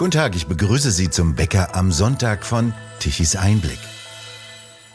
Guten 0.00 0.12
Tag, 0.12 0.34
ich 0.34 0.46
begrüße 0.46 0.90
Sie 0.92 1.10
zum 1.10 1.34
Bäcker 1.34 1.76
am 1.76 1.92
Sonntag 1.92 2.46
von 2.46 2.72
Tichys 3.00 3.36
Einblick. 3.36 3.78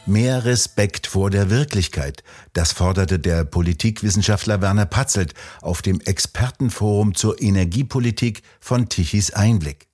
Mehr 0.04 0.44
Respekt 0.44 1.06
vor 1.06 1.30
der 1.30 1.48
Wirklichkeit, 1.48 2.24
das 2.54 2.72
forderte 2.72 3.20
der 3.20 3.44
Politikwissenschaftler 3.44 4.60
Werner 4.60 4.84
Patzelt 4.84 5.34
auf 5.62 5.80
dem 5.80 6.00
Expertenforum 6.00 7.14
zur 7.14 7.40
Energiepolitik 7.40 8.42
von 8.58 8.88
Tichys 8.88 9.30
Einblick. 9.30 9.86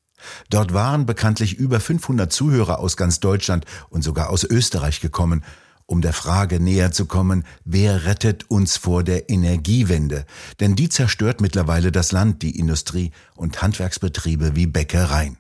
Dort 0.49 0.73
waren 0.73 1.05
bekanntlich 1.05 1.59
über 1.59 1.79
500 1.79 2.33
Zuhörer 2.33 2.79
aus 2.79 2.97
ganz 2.97 3.21
Deutschland 3.21 3.67
und 3.91 4.01
sogar 4.01 4.31
aus 4.31 4.45
Österreich 4.45 5.03
gekommen, 5.03 5.45
um 5.93 6.01
der 6.01 6.15
Frage 6.15 6.59
näher 6.59 6.91
zu 6.91 7.05
kommen, 7.05 7.45
wer 7.67 8.07
rettet 8.07 8.49
uns 8.49 8.79
vor 8.79 9.05
der 9.05 9.29
Energiewende? 9.29 10.25
Denn 10.59 10.75
die 10.75 10.89
zerstört 10.89 11.43
mittlerweile 11.43 11.93
das 11.93 12.13
Land, 12.13 12.41
die 12.41 12.59
Industrie 12.59 13.13
und 13.37 13.61
Handwerksbetriebe 13.61 14.57
wie 14.57 14.67
Bäckereien. 14.67 15.37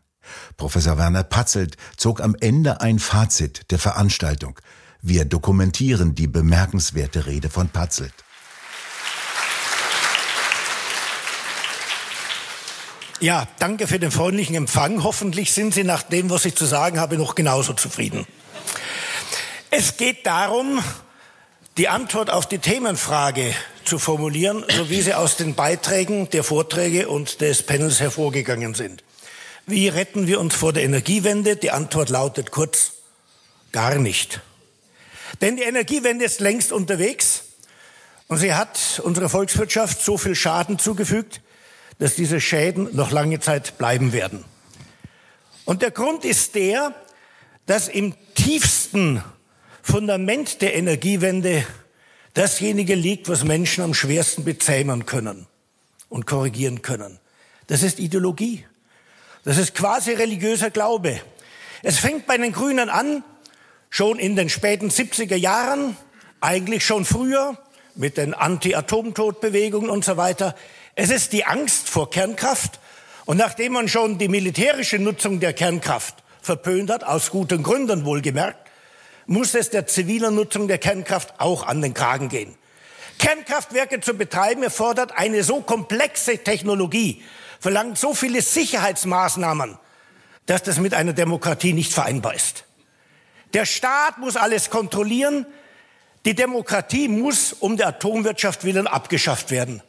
Professor 0.58 0.98
Werner 0.98 1.22
Patzelt 1.22 1.78
zog 1.96 2.20
am 2.20 2.36
Ende 2.38 2.82
ein 2.82 2.98
Fazit 2.98 3.70
der 3.70 3.78
Veranstaltung. 3.78 4.60
Wir 5.00 5.24
dokumentieren 5.24 6.14
die 6.14 6.26
bemerkenswerte 6.26 7.24
Rede 7.24 7.48
von 7.48 7.70
Patzelt. 7.70 8.12
Ja, 13.20 13.48
danke 13.58 13.86
für 13.86 13.98
den 13.98 14.10
freundlichen 14.10 14.54
Empfang. 14.54 15.02
Hoffentlich 15.02 15.54
sind 15.54 15.72
Sie 15.72 15.84
nach 15.84 16.02
dem, 16.02 16.28
was 16.28 16.44
ich 16.44 16.56
zu 16.56 16.66
sagen 16.66 17.00
habe, 17.00 17.16
noch 17.16 17.36
genauso 17.36 17.72
zufrieden. 17.72 18.26
Es 19.74 19.96
geht 19.96 20.26
darum, 20.26 20.84
die 21.78 21.88
Antwort 21.88 22.28
auf 22.28 22.46
die 22.46 22.58
Themenfrage 22.58 23.54
zu 23.86 23.98
formulieren, 23.98 24.66
so 24.68 24.90
wie 24.90 25.00
sie 25.00 25.14
aus 25.14 25.38
den 25.38 25.54
Beiträgen 25.54 26.28
der 26.28 26.44
Vorträge 26.44 27.08
und 27.08 27.40
des 27.40 27.62
Panels 27.62 27.98
hervorgegangen 27.98 28.74
sind. 28.74 29.02
Wie 29.64 29.88
retten 29.88 30.26
wir 30.26 30.40
uns 30.40 30.54
vor 30.54 30.74
der 30.74 30.82
Energiewende? 30.82 31.56
Die 31.56 31.70
Antwort 31.70 32.10
lautet 32.10 32.50
kurz, 32.50 32.92
gar 33.72 33.94
nicht. 33.94 34.42
Denn 35.40 35.56
die 35.56 35.62
Energiewende 35.62 36.26
ist 36.26 36.40
längst 36.40 36.70
unterwegs 36.70 37.44
und 38.28 38.36
sie 38.36 38.52
hat 38.52 39.00
unserer 39.02 39.30
Volkswirtschaft 39.30 40.02
so 40.02 40.18
viel 40.18 40.34
Schaden 40.34 40.78
zugefügt, 40.78 41.40
dass 41.98 42.14
diese 42.14 42.42
Schäden 42.42 42.94
noch 42.94 43.10
lange 43.10 43.40
Zeit 43.40 43.78
bleiben 43.78 44.12
werden. 44.12 44.44
Und 45.64 45.80
der 45.80 45.92
Grund 45.92 46.26
ist 46.26 46.56
der, 46.56 46.94
dass 47.64 47.88
im 47.88 48.14
tiefsten 48.34 49.24
Fundament 49.82 50.62
der 50.62 50.74
Energiewende 50.74 51.66
dasjenige 52.34 52.94
liegt, 52.94 53.28
was 53.28 53.44
Menschen 53.44 53.82
am 53.82 53.94
schwersten 53.94 54.44
bezähmen 54.44 55.06
können 55.06 55.46
und 56.08 56.26
korrigieren 56.26 56.82
können. 56.82 57.18
Das 57.66 57.82
ist 57.82 57.98
Ideologie. 57.98 58.64
Das 59.44 59.58
ist 59.58 59.74
quasi 59.74 60.12
religiöser 60.12 60.70
Glaube. 60.70 61.20
Es 61.82 61.98
fängt 61.98 62.26
bei 62.26 62.38
den 62.38 62.52
Grünen 62.52 62.88
an, 62.88 63.24
schon 63.90 64.18
in 64.18 64.36
den 64.36 64.48
späten 64.48 64.88
70er 64.88 65.36
Jahren, 65.36 65.96
eigentlich 66.40 66.86
schon 66.86 67.04
früher, 67.04 67.58
mit 67.94 68.16
den 68.16 68.34
Anti-Atomtodbewegungen 68.34 69.90
und 69.90 70.04
so 70.04 70.16
weiter. 70.16 70.54
Es 70.94 71.10
ist 71.10 71.32
die 71.32 71.44
Angst 71.44 71.88
vor 71.88 72.08
Kernkraft. 72.08 72.78
Und 73.24 73.36
nachdem 73.36 73.72
man 73.72 73.88
schon 73.88 74.18
die 74.18 74.28
militärische 74.28 74.98
Nutzung 74.98 75.40
der 75.40 75.52
Kernkraft 75.52 76.22
verpönt 76.40 76.90
hat, 76.90 77.04
aus 77.04 77.30
guten 77.30 77.62
Gründen 77.62 78.04
wohlgemerkt, 78.04 78.71
muss 79.26 79.54
es 79.54 79.70
der 79.70 79.86
zivilen 79.86 80.34
Nutzung 80.34 80.68
der 80.68 80.78
Kernkraft 80.78 81.34
auch 81.38 81.66
an 81.66 81.80
den 81.82 81.94
Kragen 81.94 82.28
gehen. 82.28 82.56
Kernkraftwerke 83.18 84.00
zu 84.00 84.14
betreiben 84.14 84.62
erfordert 84.62 85.12
eine 85.16 85.44
so 85.44 85.60
komplexe 85.60 86.38
Technologie, 86.38 87.22
verlangt 87.60 87.98
so 87.98 88.14
viele 88.14 88.42
Sicherheitsmaßnahmen, 88.42 89.78
dass 90.46 90.62
das 90.62 90.78
mit 90.78 90.94
einer 90.94 91.12
Demokratie 91.12 91.72
nicht 91.72 91.92
vereinbar 91.92 92.34
ist. 92.34 92.64
Der 93.54 93.66
Staat 93.66 94.18
muss 94.18 94.36
alles 94.36 94.70
kontrollieren, 94.70 95.46
die 96.24 96.34
Demokratie 96.34 97.08
muss 97.08 97.52
um 97.52 97.76
der 97.76 97.88
Atomwirtschaft 97.88 98.64
willen 98.64 98.86
abgeschafft 98.86 99.50
werden. 99.50 99.82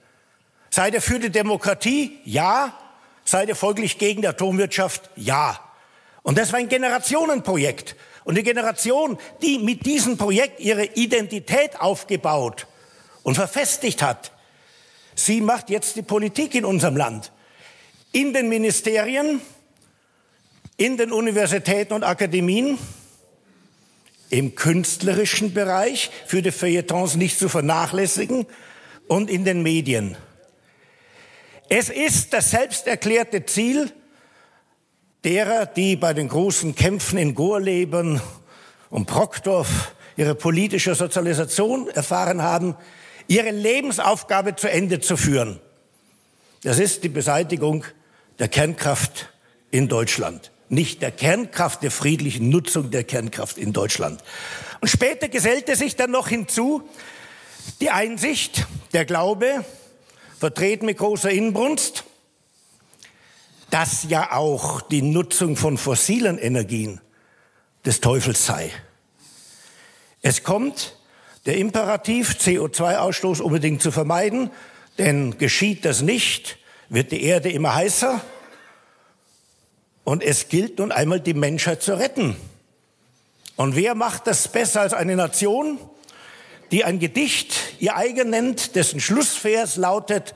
Seid 0.69 0.95
ihr 0.95 1.01
für 1.01 1.19
die 1.19 1.29
Demokratie? 1.29 2.19
Ja. 2.25 2.77
Seid 3.25 3.47
ihr 3.47 3.55
folglich 3.55 3.99
gegen 3.99 4.21
die 4.21 4.27
Atomwirtschaft? 4.27 5.09
Ja. 5.15 5.59
Und 6.23 6.37
das 6.37 6.51
war 6.51 6.59
ein 6.59 6.69
Generationenprojekt. 6.69 7.95
Und 8.23 8.35
die 8.35 8.43
Generation, 8.43 9.17
die 9.41 9.59
mit 9.59 9.85
diesem 9.85 10.17
Projekt 10.17 10.59
ihre 10.59 10.85
Identität 10.85 11.79
aufgebaut 11.79 12.67
und 13.23 13.35
verfestigt 13.35 14.01
hat, 14.01 14.31
sie 15.15 15.41
macht 15.41 15.69
jetzt 15.69 15.95
die 15.95 16.01
Politik 16.01 16.55
in 16.55 16.65
unserem 16.65 16.97
Land. 16.97 17.31
In 18.11 18.33
den 18.33 18.49
Ministerien, 18.49 19.41
in 20.77 20.97
den 20.97 21.11
Universitäten 21.11 21.93
und 21.93 22.03
Akademien, 22.03 22.77
im 24.29 24.55
künstlerischen 24.55 25.53
Bereich, 25.53 26.09
für 26.25 26.41
die 26.41 26.51
Feuilletons 26.51 27.15
nicht 27.15 27.37
zu 27.37 27.49
vernachlässigen, 27.49 28.47
und 29.07 29.29
in 29.29 29.45
den 29.45 29.61
Medien. 29.61 30.17
Es 31.69 31.89
ist 31.89 32.33
das 32.33 32.51
selbsterklärte 32.51 33.45
Ziel 33.45 33.91
derer, 35.23 35.65
die 35.65 35.95
bei 35.95 36.13
den 36.13 36.27
großen 36.27 36.75
Kämpfen 36.75 37.17
in 37.17 37.35
Gorleben 37.35 38.21
und 38.89 39.07
Brockdorf 39.07 39.93
ihre 40.17 40.35
politische 40.35 40.95
Sozialisation 40.95 41.89
erfahren 41.89 42.41
haben, 42.41 42.75
ihre 43.27 43.51
Lebensaufgabe 43.51 44.55
zu 44.55 44.69
Ende 44.69 44.99
zu 44.99 45.17
führen. 45.17 45.59
Das 46.63 46.79
ist 46.79 47.03
die 47.03 47.09
Beseitigung 47.09 47.85
der 48.39 48.47
Kernkraft 48.47 49.29
in 49.71 49.87
Deutschland. 49.87 50.51
Nicht 50.69 51.01
der 51.01 51.11
Kernkraft, 51.11 51.83
der 51.83 51.91
friedlichen 51.91 52.49
Nutzung 52.49 52.91
der 52.91 53.03
Kernkraft 53.03 53.57
in 53.57 53.73
Deutschland. 53.73 54.23
Und 54.81 54.87
später 54.87 55.29
gesellte 55.29 55.75
sich 55.75 55.95
dann 55.95 56.11
noch 56.11 56.27
hinzu 56.27 56.83
die 57.79 57.89
Einsicht, 57.89 58.65
der 58.91 59.05
Glaube, 59.05 59.63
vertreten 60.39 60.85
mit 60.85 60.97
großer 60.97 61.31
Inbrunst, 61.31 62.03
dass 63.73 64.03
ja 64.07 64.33
auch 64.33 64.81
die 64.81 65.01
Nutzung 65.01 65.55
von 65.55 65.79
fossilen 65.79 66.37
Energien 66.37 67.01
des 67.83 68.01
Teufels 68.01 68.45
sei. 68.45 68.69
Es 70.21 70.43
kommt 70.43 70.95
der 71.47 71.57
Imperativ, 71.57 72.33
CO2-Ausstoß 72.39 73.41
unbedingt 73.41 73.81
zu 73.81 73.91
vermeiden, 73.91 74.51
denn 74.99 75.39
geschieht 75.39 75.85
das 75.85 76.03
nicht, 76.03 76.59
wird 76.89 77.11
die 77.11 77.23
Erde 77.23 77.51
immer 77.51 77.73
heißer 77.73 78.21
und 80.03 80.21
es 80.21 80.49
gilt 80.49 80.77
nun 80.77 80.91
einmal, 80.91 81.19
die 81.19 81.33
Menschheit 81.33 81.81
zu 81.81 81.97
retten. 81.97 82.35
Und 83.55 83.75
wer 83.75 83.95
macht 83.95 84.27
das 84.27 84.49
besser 84.49 84.81
als 84.81 84.93
eine 84.93 85.15
Nation, 85.15 85.79
die 86.69 86.83
ein 86.83 86.99
Gedicht 86.99 87.55
ihr 87.79 87.97
eigen 87.97 88.29
nennt, 88.29 88.75
dessen 88.75 88.99
Schlussvers 88.99 89.77
lautet, 89.77 90.35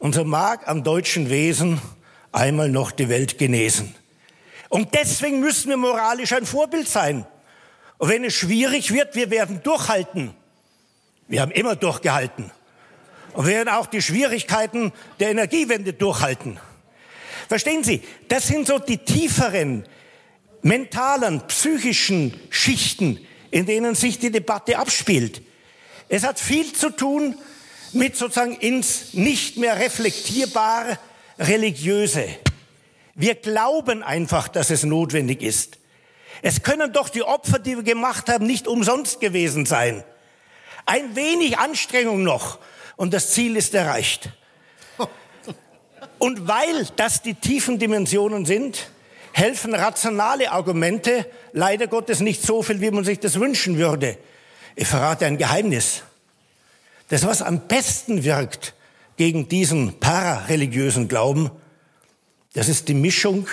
unser 0.00 0.24
mag 0.24 0.66
am 0.66 0.82
deutschen 0.82 1.30
Wesen 1.30 1.80
einmal 2.32 2.68
noch 2.68 2.90
die 2.90 3.08
Welt 3.08 3.38
genesen. 3.38 3.94
Und 4.68 4.94
deswegen 4.94 5.40
müssen 5.40 5.70
wir 5.70 5.76
moralisch 5.76 6.32
ein 6.32 6.46
Vorbild 6.46 6.88
sein. 6.88 7.26
Und 7.98 8.08
wenn 8.08 8.24
es 8.24 8.34
schwierig 8.34 8.92
wird, 8.92 9.14
wir 9.14 9.30
werden 9.30 9.62
durchhalten. 9.62 10.34
Wir 11.28 11.40
haben 11.40 11.52
immer 11.52 11.76
durchgehalten. 11.76 12.50
Und 13.32 13.46
wir 13.46 13.54
werden 13.54 13.68
auch 13.68 13.86
die 13.86 14.02
Schwierigkeiten 14.02 14.92
der 15.20 15.30
Energiewende 15.30 15.92
durchhalten. 15.92 16.58
Verstehen 17.48 17.84
Sie, 17.84 18.02
das 18.28 18.48
sind 18.48 18.66
so 18.66 18.78
die 18.78 18.98
tieferen 18.98 19.84
mentalen, 20.62 21.46
psychischen 21.46 22.38
Schichten, 22.50 23.20
in 23.50 23.66
denen 23.66 23.94
sich 23.94 24.18
die 24.18 24.30
Debatte 24.30 24.78
abspielt. 24.78 25.42
Es 26.08 26.24
hat 26.24 26.40
viel 26.40 26.72
zu 26.72 26.90
tun 26.90 27.36
mit 27.92 28.16
sozusagen 28.16 28.56
ins 28.56 29.14
nicht 29.14 29.56
mehr 29.58 29.78
reflektierbare 29.78 30.98
Religiöse. 31.38 32.26
Wir 33.14 33.34
glauben 33.34 34.02
einfach, 34.02 34.48
dass 34.48 34.70
es 34.70 34.84
notwendig 34.84 35.42
ist. 35.42 35.78
Es 36.42 36.62
können 36.62 36.92
doch 36.92 37.08
die 37.08 37.22
Opfer, 37.22 37.58
die 37.58 37.76
wir 37.76 37.82
gemacht 37.82 38.28
haben, 38.28 38.46
nicht 38.46 38.68
umsonst 38.68 39.20
gewesen 39.20 39.66
sein. 39.66 40.04
Ein 40.84 41.16
wenig 41.16 41.58
Anstrengung 41.58 42.22
noch 42.22 42.58
und 42.96 43.14
das 43.14 43.32
Ziel 43.32 43.56
ist 43.56 43.74
erreicht. 43.74 44.30
Und 46.18 46.48
weil 46.48 46.86
das 46.96 47.22
die 47.22 47.34
tiefen 47.34 47.78
Dimensionen 47.78 48.46
sind, 48.46 48.90
helfen 49.32 49.74
rationale 49.74 50.50
Argumente 50.50 51.26
leider 51.52 51.88
Gottes 51.88 52.20
nicht 52.20 52.42
so 52.42 52.62
viel, 52.62 52.80
wie 52.80 52.90
man 52.90 53.04
sich 53.04 53.20
das 53.20 53.38
wünschen 53.38 53.76
würde. 53.76 54.16
Ich 54.76 54.88
verrate 54.88 55.26
ein 55.26 55.36
Geheimnis. 55.36 56.02
Das, 57.08 57.26
was 57.26 57.42
am 57.42 57.60
besten 57.60 58.24
wirkt 58.24 58.74
gegen 59.16 59.48
diesen 59.48 59.98
parareligiösen 59.98 61.08
Glauben, 61.08 61.50
das 62.54 62.68
ist 62.68 62.88
die 62.88 62.94
Mischung 62.94 63.48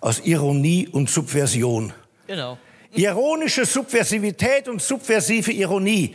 aus 0.00 0.20
Ironie 0.20 0.88
und 0.88 1.10
Subversion. 1.10 1.92
Genau. 2.26 2.58
Ironische 2.92 3.66
Subversivität 3.66 4.68
und 4.68 4.80
subversive 4.80 5.52
Ironie, 5.52 6.14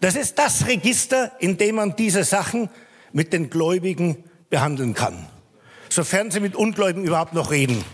das 0.00 0.16
ist 0.16 0.38
das 0.38 0.66
Register, 0.66 1.32
in 1.38 1.56
dem 1.56 1.76
man 1.76 1.96
diese 1.96 2.24
Sachen 2.24 2.68
mit 3.12 3.32
den 3.32 3.50
Gläubigen 3.50 4.24
behandeln 4.50 4.94
kann. 4.94 5.28
sofern 5.92 6.30
sie 6.30 6.40
mit 6.40 6.56
Ungläubigen 6.56 7.04
überhaupt 7.04 7.34
noch 7.34 7.50
reden. 7.50 7.84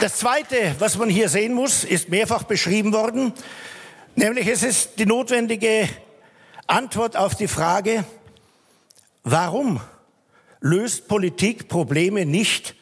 Das 0.00 0.16
Zweite, 0.16 0.76
was 0.78 0.96
man 0.96 1.10
hier 1.10 1.28
sehen 1.28 1.52
muss, 1.52 1.84
ist 1.84 2.08
mehrfach 2.08 2.44
beschrieben 2.44 2.94
worden, 2.94 3.34
nämlich 4.16 4.46
es 4.46 4.62
ist 4.62 4.98
die 4.98 5.04
notwendige 5.04 5.90
Antwort 6.66 7.18
auf 7.18 7.34
die 7.34 7.48
Frage, 7.48 8.06
warum 9.24 9.78
löst 10.60 11.06
Politik 11.06 11.68
Probleme 11.68 12.24
nicht, 12.24 12.76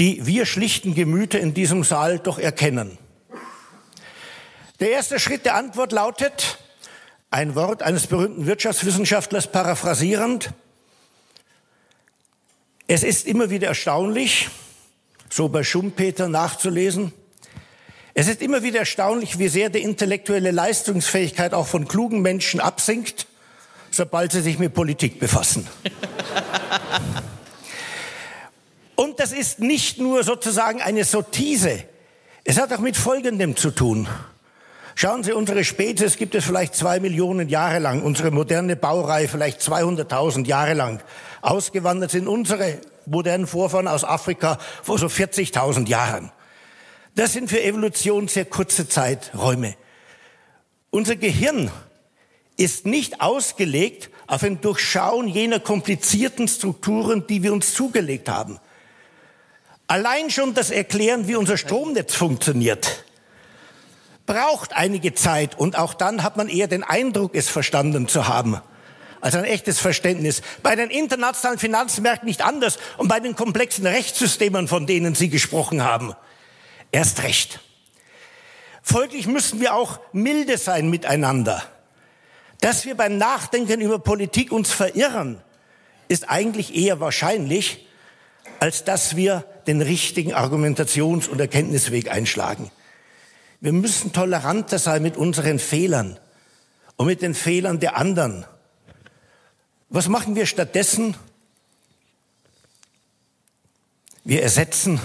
die 0.00 0.26
wir 0.26 0.44
schlichten 0.44 0.96
Gemüter 0.96 1.38
in 1.38 1.54
diesem 1.54 1.84
Saal 1.84 2.18
doch 2.18 2.40
erkennen. 2.40 2.98
Der 4.80 4.90
erste 4.90 5.20
Schritt 5.20 5.44
der 5.44 5.54
Antwort 5.54 5.92
lautet, 5.92 6.58
ein 7.30 7.54
Wort 7.54 7.84
eines 7.84 8.08
berühmten 8.08 8.46
Wirtschaftswissenschaftlers 8.46 9.52
paraphrasierend, 9.52 10.50
es 12.88 13.04
ist 13.04 13.28
immer 13.28 13.48
wieder 13.48 13.68
erstaunlich, 13.68 14.50
so 15.32 15.48
bei 15.48 15.64
Schumpeter 15.64 16.28
nachzulesen. 16.28 17.12
Es 18.12 18.28
ist 18.28 18.42
immer 18.42 18.62
wieder 18.62 18.80
erstaunlich, 18.80 19.38
wie 19.38 19.48
sehr 19.48 19.70
die 19.70 19.80
intellektuelle 19.80 20.50
Leistungsfähigkeit 20.50 21.54
auch 21.54 21.66
von 21.66 21.88
klugen 21.88 22.20
Menschen 22.20 22.60
absinkt, 22.60 23.26
sobald 23.90 24.32
sie 24.32 24.42
sich 24.42 24.58
mit 24.58 24.74
Politik 24.74 25.18
befassen. 25.18 25.66
Und 28.94 29.18
das 29.20 29.32
ist 29.32 29.58
nicht 29.58 29.98
nur 29.98 30.22
sozusagen 30.22 30.82
eine 30.82 31.04
Sottise. 31.04 31.82
Es 32.44 32.60
hat 32.60 32.70
auch 32.74 32.80
mit 32.80 32.98
Folgendem 32.98 33.56
zu 33.56 33.70
tun. 33.70 34.06
Schauen 34.94 35.24
Sie, 35.24 35.32
unsere 35.32 35.64
Spezies 35.64 36.18
gibt 36.18 36.34
es 36.34 36.44
vielleicht 36.44 36.74
zwei 36.74 37.00
Millionen 37.00 37.48
Jahre 37.48 37.78
lang, 37.78 38.02
unsere 38.02 38.30
moderne 38.30 38.76
Baureihe 38.76 39.28
vielleicht 39.28 39.62
200.000 39.62 40.46
Jahre 40.46 40.74
lang. 40.74 41.02
Ausgewandert 41.40 42.10
sind 42.10 42.28
unsere 42.28 42.78
modernen 43.06 43.46
Vorfahren 43.46 43.88
aus 43.88 44.04
Afrika 44.04 44.58
vor 44.82 44.98
so 44.98 45.06
40.000 45.06 45.88
Jahren. 45.88 46.32
Das 47.14 47.32
sind 47.32 47.50
für 47.50 47.62
Evolution 47.62 48.28
sehr 48.28 48.44
kurze 48.44 48.88
Zeiträume. 48.88 49.74
Unser 50.90 51.16
Gehirn 51.16 51.70
ist 52.56 52.86
nicht 52.86 53.20
ausgelegt 53.20 54.10
auf 54.26 54.42
ein 54.42 54.60
Durchschauen 54.60 55.28
jener 55.28 55.60
komplizierten 55.60 56.48
Strukturen, 56.48 57.26
die 57.26 57.42
wir 57.42 57.52
uns 57.52 57.74
zugelegt 57.74 58.28
haben. 58.28 58.58
Allein 59.86 60.30
schon 60.30 60.54
das 60.54 60.70
Erklären, 60.70 61.28
wie 61.28 61.36
unser 61.36 61.58
Stromnetz 61.58 62.14
funktioniert, 62.14 63.04
braucht 64.24 64.74
einige 64.74 65.14
Zeit 65.14 65.58
und 65.58 65.76
auch 65.76 65.94
dann 65.94 66.22
hat 66.22 66.36
man 66.36 66.48
eher 66.48 66.68
den 66.68 66.84
Eindruck, 66.84 67.34
es 67.34 67.48
verstanden 67.48 68.08
zu 68.08 68.28
haben 68.28 68.60
als 69.22 69.36
ein 69.36 69.44
echtes 69.44 69.78
Verständnis. 69.78 70.42
Bei 70.62 70.76
den 70.76 70.90
internationalen 70.90 71.58
Finanzmärkten 71.58 72.26
nicht 72.26 72.42
anders 72.42 72.78
und 72.98 73.08
bei 73.08 73.20
den 73.20 73.34
komplexen 73.34 73.86
Rechtssystemen, 73.86 74.68
von 74.68 74.86
denen 74.86 75.14
Sie 75.14 75.30
gesprochen 75.30 75.82
haben. 75.82 76.12
Erst 76.90 77.22
recht. 77.22 77.60
Folglich 78.82 79.28
müssen 79.28 79.60
wir 79.60 79.74
auch 79.74 80.00
milde 80.12 80.58
sein 80.58 80.90
miteinander. 80.90 81.62
Dass 82.60 82.84
wir 82.84 82.96
beim 82.96 83.16
Nachdenken 83.16 83.80
über 83.80 84.00
Politik 84.00 84.52
uns 84.52 84.72
verirren, 84.72 85.40
ist 86.08 86.28
eigentlich 86.28 86.74
eher 86.74 87.00
wahrscheinlich, 87.00 87.86
als 88.58 88.84
dass 88.84 89.14
wir 89.16 89.44
den 89.68 89.80
richtigen 89.82 90.34
Argumentations- 90.34 91.28
und 91.28 91.40
Erkenntnisweg 91.40 92.10
einschlagen. 92.10 92.72
Wir 93.60 93.72
müssen 93.72 94.12
toleranter 94.12 94.80
sein 94.80 95.02
mit 95.02 95.16
unseren 95.16 95.60
Fehlern 95.60 96.18
und 96.96 97.06
mit 97.06 97.22
den 97.22 97.34
Fehlern 97.34 97.78
der 97.78 97.96
anderen. 97.96 98.44
Was 99.94 100.08
machen 100.08 100.34
wir 100.36 100.46
stattdessen? 100.46 101.14
Wir 104.24 104.42
ersetzen 104.42 104.98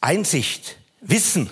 Einsicht, 0.00 0.78
Wissen 1.02 1.50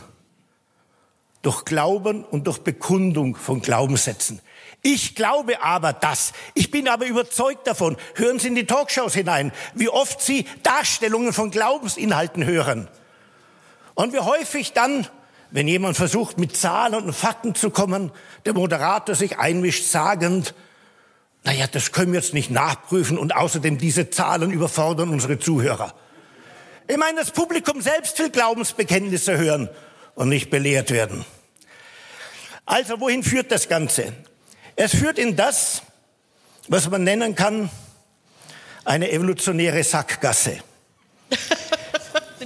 durch 1.42 1.66
Glauben 1.66 2.24
und 2.24 2.46
durch 2.46 2.60
Bekundung 2.60 3.36
von 3.36 3.60
Glaubenssätzen. 3.60 4.40
Ich 4.80 5.14
glaube 5.14 5.62
aber 5.62 5.92
das. 5.92 6.32
Ich 6.54 6.70
bin 6.70 6.88
aber 6.88 7.04
überzeugt 7.04 7.66
davon. 7.66 7.98
Hören 8.14 8.38
Sie 8.38 8.48
in 8.48 8.54
die 8.54 8.64
Talkshows 8.64 9.12
hinein, 9.12 9.52
wie 9.74 9.90
oft 9.90 10.22
Sie 10.22 10.46
Darstellungen 10.62 11.34
von 11.34 11.50
Glaubensinhalten 11.50 12.46
hören. 12.46 12.88
Und 13.92 14.14
wie 14.14 14.20
häufig 14.20 14.72
dann, 14.72 15.06
wenn 15.50 15.68
jemand 15.68 15.98
versucht, 15.98 16.38
mit 16.38 16.56
Zahlen 16.56 16.94
und 16.94 17.12
Fakten 17.12 17.54
zu 17.54 17.68
kommen, 17.68 18.12
der 18.46 18.54
Moderator 18.54 19.14
sich 19.14 19.36
einmischt, 19.36 19.84
sagend, 19.84 20.54
naja, 21.44 21.66
das 21.66 21.92
können 21.92 22.12
wir 22.12 22.20
jetzt 22.20 22.32
nicht 22.32 22.50
nachprüfen 22.50 23.18
und 23.18 23.36
außerdem 23.36 23.76
diese 23.76 24.08
Zahlen 24.08 24.50
überfordern 24.50 25.10
unsere 25.10 25.38
Zuhörer. 25.38 25.94
Ich 26.88 26.96
meine, 26.96 27.20
das 27.20 27.30
Publikum 27.30 27.82
selbst 27.82 28.18
will 28.18 28.30
Glaubensbekenntnisse 28.30 29.36
hören 29.36 29.68
und 30.14 30.30
nicht 30.30 30.50
belehrt 30.50 30.90
werden. 30.90 31.24
Also 32.64 32.98
wohin 32.98 33.22
führt 33.22 33.52
das 33.52 33.68
Ganze? 33.68 34.14
Es 34.74 34.92
führt 34.92 35.18
in 35.18 35.36
das, 35.36 35.82
was 36.68 36.88
man 36.88 37.04
nennen 37.04 37.34
kann, 37.34 37.70
eine 38.84 39.10
evolutionäre 39.12 39.84
Sackgasse. 39.84 40.58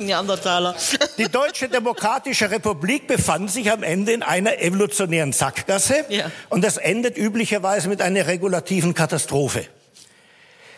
Neandertaler. 0.06 0.74
Die 1.18 1.28
Deutsche 1.28 1.68
Demokratische 1.68 2.50
Republik 2.50 3.06
befand 3.06 3.50
sich 3.50 3.70
am 3.70 3.82
Ende 3.82 4.12
in 4.12 4.22
einer 4.22 4.58
evolutionären 4.60 5.32
Sackgasse 5.32 6.04
ja. 6.08 6.30
und 6.48 6.62
das 6.62 6.76
endet 6.76 7.16
üblicherweise 7.16 7.88
mit 7.88 8.02
einer 8.02 8.26
regulativen 8.26 8.94
Katastrophe. 8.94 9.66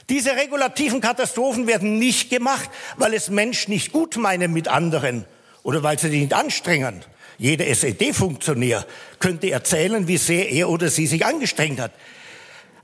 Diese 0.08 0.32
regulativen 0.32 1.00
Katastrophen 1.00 1.66
werden 1.66 1.98
nicht 1.98 2.30
gemacht, 2.30 2.68
weil 2.96 3.14
es 3.14 3.30
Menschen 3.30 3.72
nicht 3.72 3.92
gut 3.92 4.16
meinen 4.16 4.52
mit 4.52 4.66
anderen 4.66 5.24
oder 5.62 5.82
weil 5.82 5.98
sie 5.98 6.10
sich 6.10 6.20
nicht 6.20 6.34
anstrengen. 6.34 7.04
Jeder 7.38 7.66
SED-Funktionär 7.66 8.84
könnte 9.18 9.50
erzählen, 9.50 10.08
wie 10.08 10.18
sehr 10.18 10.50
er 10.50 10.68
oder 10.68 10.90
sie 10.90 11.06
sich 11.06 11.24
angestrengt 11.24 11.80
hat. 11.80 11.92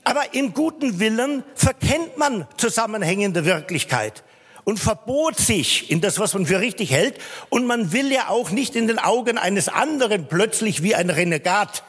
Aber 0.05 0.35
im 0.35 0.55
guten 0.55 1.00
Willen 1.00 1.43
verkennt 1.56 2.17
man 2.17 2.47
zusammenhängende 2.56 3.44
Wirklichkeit 3.44 4.23
und 4.67 4.81
verbot 4.81 5.39
sich 5.39 5.93
in 5.93 6.01
das, 6.01 6.19
was 6.19 6.35
man 6.35 6.45
für 6.45 6.59
richtig 6.59 6.91
hält. 6.91 7.21
Und 7.51 7.67
man 7.67 7.93
will 7.93 8.11
ja 8.11 8.29
auch 8.29 8.51
nicht 8.51 8.75
in 8.75 8.89
den 8.89 8.99
Augen 8.99 9.39
eines 9.39 9.69
anderen 9.69 10.27
plötzlich 10.27 10.83
wie 10.83 10.97
ein 10.97 11.08
Renegat 11.08 11.85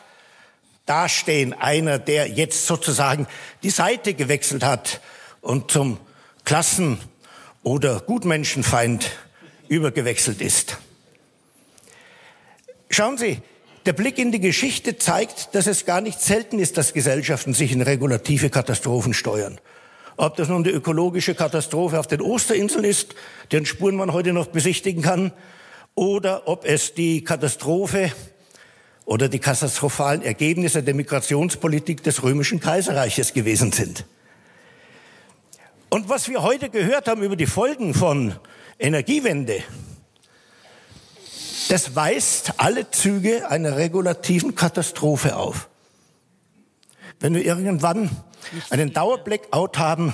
dastehen. 0.85 1.53
Einer, 1.53 1.97
der 1.97 2.27
jetzt 2.27 2.67
sozusagen 2.67 3.25
die 3.63 3.71
Seite 3.71 4.13
gewechselt 4.13 4.63
hat 4.63 5.01
und 5.41 5.71
zum 5.71 5.97
Klassen- 6.45 6.99
oder 7.63 7.99
Gutmenschenfeind 7.99 9.09
übergewechselt 9.69 10.39
ist. 10.39 10.77
Schauen 12.91 13.17
Sie, 13.17 13.41
der 13.87 13.93
Blick 13.93 14.19
in 14.19 14.31
die 14.31 14.39
Geschichte 14.39 14.99
zeigt, 14.99 15.55
dass 15.55 15.65
es 15.65 15.87
gar 15.87 15.99
nicht 15.99 16.21
selten 16.21 16.59
ist, 16.59 16.77
dass 16.77 16.93
Gesellschaften 16.93 17.55
sich 17.55 17.71
in 17.71 17.81
regulative 17.81 18.51
Katastrophen 18.51 19.15
steuern. 19.15 19.59
Ob 20.17 20.35
das 20.35 20.49
nun 20.49 20.63
die 20.63 20.71
ökologische 20.71 21.35
Katastrophe 21.35 21.99
auf 21.99 22.07
den 22.07 22.21
Osterinseln 22.21 22.83
ist, 22.83 23.13
deren 23.51 23.67
Spuren 23.67 23.95
man 23.95 24.13
heute 24.13 24.33
noch 24.33 24.47
besichtigen 24.47 25.03
kann, 25.03 25.31
oder 25.93 26.47
ob 26.47 26.65
es 26.65 26.95
die 26.95 27.23
Katastrophe 27.23 28.11
oder 29.05 29.29
die 29.29 29.39
katastrophalen 29.39 30.23
Ergebnisse 30.23 30.83
der 30.83 30.95
Migrationspolitik 30.95 32.03
des 32.03 32.23
römischen 32.23 32.59
Kaiserreiches 32.59 33.33
gewesen 33.33 33.71
sind. 33.71 34.05
Und 35.89 36.09
was 36.09 36.27
wir 36.27 36.41
heute 36.43 36.69
gehört 36.69 37.07
haben 37.07 37.23
über 37.23 37.35
die 37.35 37.45
Folgen 37.45 37.93
von 37.93 38.35
Energiewende, 38.79 39.63
das 41.69 41.95
weist 41.95 42.53
alle 42.57 42.89
Züge 42.91 43.49
einer 43.49 43.77
regulativen 43.77 44.55
Katastrophe 44.55 45.35
auf. 45.35 45.69
Wenn 47.19 47.33
wir 47.33 47.45
irgendwann 47.45 48.09
einen 48.69 48.93
Dauerblackout 48.93 49.77
haben, 49.77 50.13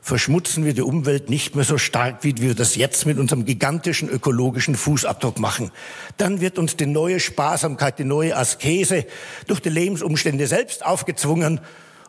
verschmutzen 0.00 0.64
wir 0.64 0.74
die 0.74 0.82
Umwelt 0.82 1.30
nicht 1.30 1.54
mehr 1.54 1.64
so 1.64 1.78
stark, 1.78 2.24
wie 2.24 2.36
wir 2.36 2.54
das 2.54 2.74
jetzt 2.74 3.06
mit 3.06 3.18
unserem 3.18 3.44
gigantischen 3.44 4.08
ökologischen 4.08 4.74
Fußabdruck 4.74 5.38
machen. 5.38 5.70
Dann 6.16 6.40
wird 6.40 6.58
uns 6.58 6.76
die 6.76 6.86
neue 6.86 7.20
Sparsamkeit, 7.20 8.00
die 8.00 8.04
neue 8.04 8.36
Askese 8.36 9.06
durch 9.46 9.60
die 9.60 9.68
Lebensumstände 9.68 10.46
selbst 10.48 10.84
aufgezwungen 10.84 11.60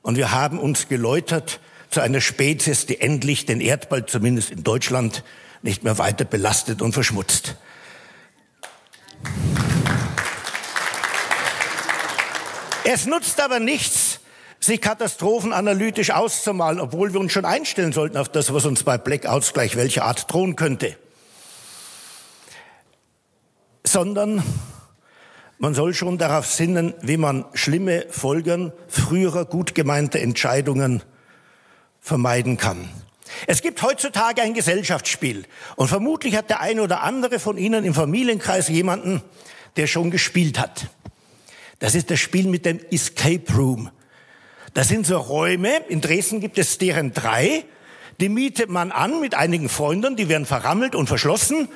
und 0.02 0.18
wir 0.18 0.32
haben 0.32 0.60
uns 0.60 0.88
geläutert 0.88 1.60
zu 1.92 2.02
einer 2.02 2.20
Spezies, 2.20 2.88
die 2.88 3.00
endlich 3.00 3.46
den 3.46 3.62
Erdball, 3.62 4.06
zumindest 4.08 4.50
in 4.50 4.64
Deutschland, 4.64 5.24
nicht 5.62 5.84
mehr 5.84 5.98
weiter 6.00 6.26
belastet 6.26 6.82
und 6.82 6.94
verschmutzt. 6.94 7.56
Es 12.84 13.06
nutzt 13.06 13.40
aber 13.40 13.60
nichts, 13.60 14.20
sich 14.66 14.82
Katastrophen 14.82 15.54
analytisch 15.54 16.12
auszumalen, 16.12 16.80
obwohl 16.80 17.14
wir 17.14 17.20
uns 17.20 17.32
schon 17.32 17.46
einstellen 17.46 17.94
sollten 17.94 18.18
auf 18.18 18.30
das, 18.30 18.54
was 18.54 18.66
uns 18.66 18.84
bei 18.84 18.98
Blackouts 18.98 19.54
gleich 19.54 19.76
welche 19.76 20.04
Art 20.04 20.32
drohen 20.32 20.56
könnte. 20.56 20.96
Sondern 23.84 24.44
Man 25.64 25.74
soll 25.74 25.94
schon 25.94 26.18
darauf 26.18 26.46
sinnen, 26.46 26.94
wie 27.02 27.16
man 27.16 27.46
schlimme 27.54 28.06
Folgen 28.10 28.74
früherer 28.90 29.46
gut 29.46 29.74
gemeinter 29.76 30.20
Entscheidungen 30.20 31.04
vermeiden 32.02 32.58
kann. 32.58 32.90
Es 33.48 33.62
gibt 33.62 33.82
heutzutage 33.82 34.42
ein 34.42 34.56
Gesellschaftsspiel 34.56 35.46
und 35.78 35.88
vermutlich 35.88 36.36
hat 36.36 36.50
der 36.50 36.60
eine 36.60 36.82
oder 36.82 37.02
andere 37.02 37.40
von 37.40 37.58
Ihnen 37.58 37.86
im 37.86 37.94
Familienkreis 37.94 38.68
jemanden, 38.68 39.22
der 39.78 39.88
schon 39.88 40.12
gespielt 40.12 40.60
hat. 40.60 40.88
Das 41.80 41.96
ist 41.96 42.12
das 42.12 42.20
Spiel 42.20 42.50
mit 42.50 42.66
dem 42.66 42.82
Escape 42.92 43.46
Room. 43.56 43.90
Das 44.74 44.88
sind 44.88 45.06
so 45.06 45.18
Räume, 45.18 45.78
in 45.88 46.02
Dresden 46.02 46.40
gibt 46.40 46.58
es 46.58 46.78
deren 46.78 47.14
drei, 47.14 47.66
die 48.20 48.30
mietet 48.30 48.70
man 48.70 48.92
an 48.92 49.20
mit 49.20 49.36
einigen 49.36 49.70
Freunden, 49.70 50.16
die 50.16 50.30
werden 50.30 50.46
verrammelt 50.46 50.96
und 50.96 51.08
verschlossen 51.08 51.68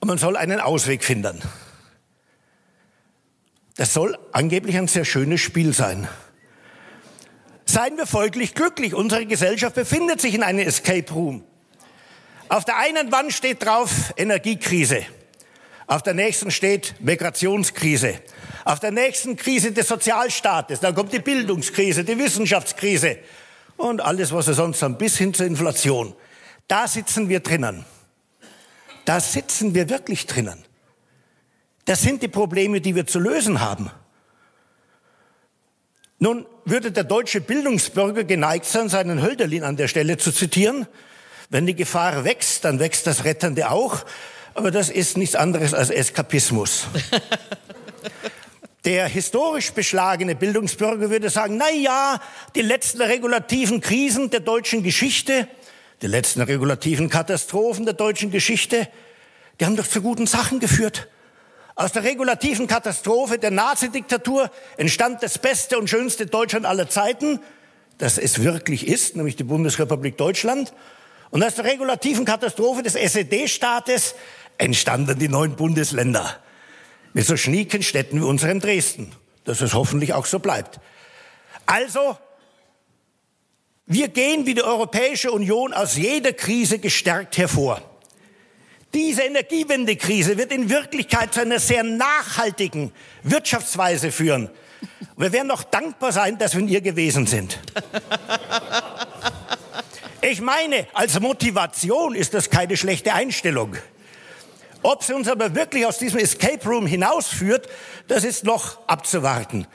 und 0.00 0.08
man 0.08 0.18
soll 0.18 0.36
einen 0.36 0.60
Ausweg 0.60 1.04
finden. 1.04 1.40
Das 3.76 3.94
soll 3.94 4.18
angeblich 4.32 4.76
ein 4.76 4.88
sehr 4.88 5.04
schönes 5.04 5.40
Spiel 5.40 5.72
sein. 5.72 6.06
Seien 7.64 7.96
wir 7.96 8.06
folglich 8.06 8.54
glücklich. 8.54 8.94
Unsere 8.94 9.26
Gesellschaft 9.26 9.76
befindet 9.76 10.20
sich 10.20 10.34
in 10.34 10.42
einem 10.42 10.66
Escape 10.66 11.10
Room. 11.12 11.44
Auf 12.48 12.64
der 12.64 12.76
einen 12.78 13.12
Wand 13.12 13.32
steht 13.32 13.64
drauf 13.64 14.12
Energiekrise. 14.16 15.06
Auf 15.86 16.02
der 16.02 16.14
nächsten 16.14 16.50
steht 16.50 16.94
Migrationskrise. 17.00 18.20
Auf 18.70 18.78
der 18.78 18.92
nächsten 18.92 19.34
Krise 19.34 19.72
des 19.72 19.88
Sozialstaates. 19.88 20.78
Dann 20.78 20.94
kommt 20.94 21.12
die 21.12 21.18
Bildungskrise, 21.18 22.04
die 22.04 22.16
Wissenschaftskrise 22.16 23.18
und 23.76 24.00
alles, 24.00 24.30
was 24.30 24.46
wir 24.46 24.54
sonst 24.54 24.80
haben, 24.80 24.96
bis 24.96 25.18
hin 25.18 25.34
zur 25.34 25.46
Inflation. 25.46 26.14
Da 26.68 26.86
sitzen 26.86 27.28
wir 27.28 27.40
drinnen. 27.40 27.84
Da 29.06 29.18
sitzen 29.18 29.74
wir 29.74 29.88
wirklich 29.88 30.26
drinnen. 30.26 30.62
Das 31.84 32.02
sind 32.02 32.22
die 32.22 32.28
Probleme, 32.28 32.80
die 32.80 32.94
wir 32.94 33.08
zu 33.08 33.18
lösen 33.18 33.60
haben. 33.60 33.90
Nun 36.20 36.46
würde 36.64 36.92
der 36.92 37.02
deutsche 37.02 37.40
Bildungsbürger 37.40 38.22
geneigt 38.22 38.66
sein, 38.66 38.88
seinen 38.88 39.20
Hölderlin 39.20 39.64
an 39.64 39.78
der 39.78 39.88
Stelle 39.88 40.16
zu 40.16 40.30
zitieren. 40.30 40.86
Wenn 41.48 41.66
die 41.66 41.74
Gefahr 41.74 42.22
wächst, 42.22 42.64
dann 42.64 42.78
wächst 42.78 43.08
das 43.08 43.24
Rettende 43.24 43.68
auch. 43.72 44.04
Aber 44.54 44.70
das 44.70 44.90
ist 44.90 45.16
nichts 45.16 45.34
anderes 45.34 45.74
als 45.74 45.90
Eskapismus. 45.90 46.86
Der 48.86 49.06
historisch 49.08 49.72
beschlagene 49.72 50.34
Bildungsbürger 50.34 51.10
würde 51.10 51.28
sagen, 51.28 51.58
na 51.58 51.70
ja, 51.70 52.18
die 52.54 52.62
letzten 52.62 53.02
regulativen 53.02 53.82
Krisen 53.82 54.30
der 54.30 54.40
deutschen 54.40 54.82
Geschichte, 54.82 55.46
die 56.00 56.06
letzten 56.06 56.40
regulativen 56.40 57.10
Katastrophen 57.10 57.84
der 57.84 57.92
deutschen 57.92 58.30
Geschichte, 58.30 58.88
die 59.58 59.66
haben 59.66 59.76
doch 59.76 59.86
zu 59.86 60.00
guten 60.00 60.26
Sachen 60.26 60.60
geführt. 60.60 61.08
Aus 61.74 61.92
der 61.92 62.04
regulativen 62.04 62.66
Katastrophe 62.66 63.38
der 63.38 63.50
Nazidiktatur 63.50 64.50
entstand 64.78 65.22
das 65.22 65.36
beste 65.36 65.78
und 65.78 65.90
schönste 65.90 66.24
Deutschland 66.24 66.64
aller 66.64 66.88
Zeiten, 66.88 67.38
das 67.98 68.16
es 68.16 68.42
wirklich 68.42 68.88
ist, 68.88 69.14
nämlich 69.14 69.36
die 69.36 69.44
Bundesrepublik 69.44 70.16
Deutschland. 70.16 70.72
Und 71.28 71.44
aus 71.44 71.54
der 71.54 71.66
regulativen 71.66 72.24
Katastrophe 72.24 72.82
des 72.82 72.94
SED-Staates 72.94 74.14
entstanden 74.56 75.18
die 75.18 75.28
neuen 75.28 75.54
Bundesländer 75.54 76.40
mit 77.12 77.26
so 77.26 77.36
schnieken 77.36 77.82
Städten 77.82 78.20
wie 78.20 78.24
unserem 78.24 78.60
Dresden, 78.60 79.12
dass 79.44 79.60
es 79.60 79.74
hoffentlich 79.74 80.14
auch 80.14 80.26
so 80.26 80.38
bleibt. 80.38 80.80
Also, 81.66 82.16
wir 83.86 84.08
gehen 84.08 84.46
wie 84.46 84.54
die 84.54 84.62
Europäische 84.62 85.32
Union 85.32 85.72
aus 85.72 85.96
jeder 85.96 86.32
Krise 86.32 86.78
gestärkt 86.78 87.38
hervor. 87.38 87.82
Diese 88.94 89.22
Energiewendekrise 89.22 90.36
wird 90.36 90.52
in 90.52 90.68
Wirklichkeit 90.68 91.34
zu 91.34 91.40
einer 91.40 91.60
sehr 91.60 91.84
nachhaltigen 91.84 92.92
Wirtschaftsweise 93.22 94.10
führen. 94.10 94.50
Wir 95.16 95.32
werden 95.32 95.48
noch 95.48 95.62
dankbar 95.62 96.12
sein, 96.12 96.38
dass 96.38 96.54
wir 96.54 96.60
in 96.60 96.68
ihr 96.68 96.80
gewesen 96.80 97.26
sind. 97.26 97.60
Ich 100.22 100.40
meine, 100.40 100.86
als 100.92 101.18
Motivation 101.20 102.14
ist 102.14 102.34
das 102.34 102.50
keine 102.50 102.76
schlechte 102.76 103.14
Einstellung. 103.14 103.76
Ob 104.82 105.04
sie 105.04 105.14
uns 105.14 105.28
aber 105.28 105.54
wirklich 105.54 105.84
aus 105.84 105.98
diesem 105.98 106.20
Escape 106.20 106.64
Room 106.66 106.86
hinausführt, 106.86 107.68
das 108.08 108.24
ist 108.24 108.44
noch 108.44 108.86
abzuwarten. 108.86 109.66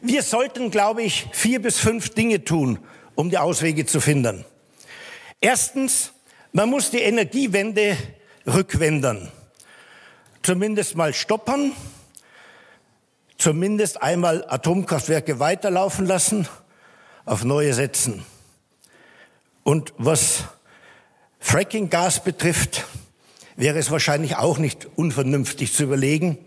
Wir 0.00 0.22
sollten, 0.22 0.70
glaube 0.70 1.02
ich, 1.02 1.26
vier 1.32 1.60
bis 1.60 1.78
fünf 1.78 2.10
Dinge 2.10 2.44
tun, 2.44 2.78
um 3.16 3.30
die 3.30 3.38
Auswege 3.38 3.84
zu 3.84 4.00
finden. 4.00 4.44
Erstens, 5.40 6.12
man 6.52 6.70
muss 6.70 6.90
die 6.90 7.00
Energiewende 7.00 7.96
rückwenden. 8.46 9.30
Zumindest 10.42 10.96
mal 10.96 11.12
stoppern, 11.12 11.72
zumindest 13.38 14.00
einmal 14.02 14.44
Atomkraftwerke 14.48 15.40
weiterlaufen 15.40 16.06
lassen, 16.06 16.48
auf 17.24 17.44
neue 17.44 17.74
setzen. 17.74 18.24
Und 19.64 19.92
was 19.98 20.44
Fracking-Gas 21.40 22.22
betrifft, 22.24 22.86
wäre 23.58 23.78
es 23.78 23.90
wahrscheinlich 23.90 24.36
auch 24.36 24.58
nicht 24.58 24.86
unvernünftig 24.94 25.72
zu 25.74 25.82
überlegen, 25.82 26.38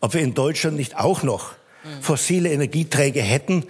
ob 0.00 0.14
wir 0.14 0.20
in 0.20 0.34
Deutschland 0.34 0.76
nicht 0.76 0.96
auch 0.96 1.22
noch 1.22 1.52
fossile 2.00 2.52
Energieträger 2.52 3.22
hätten, 3.22 3.64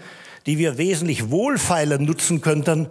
die 0.46 0.56
wir 0.56 0.78
wesentlich 0.78 1.30
wohlfeiler 1.30 1.98
nutzen 1.98 2.40
könnten 2.40 2.88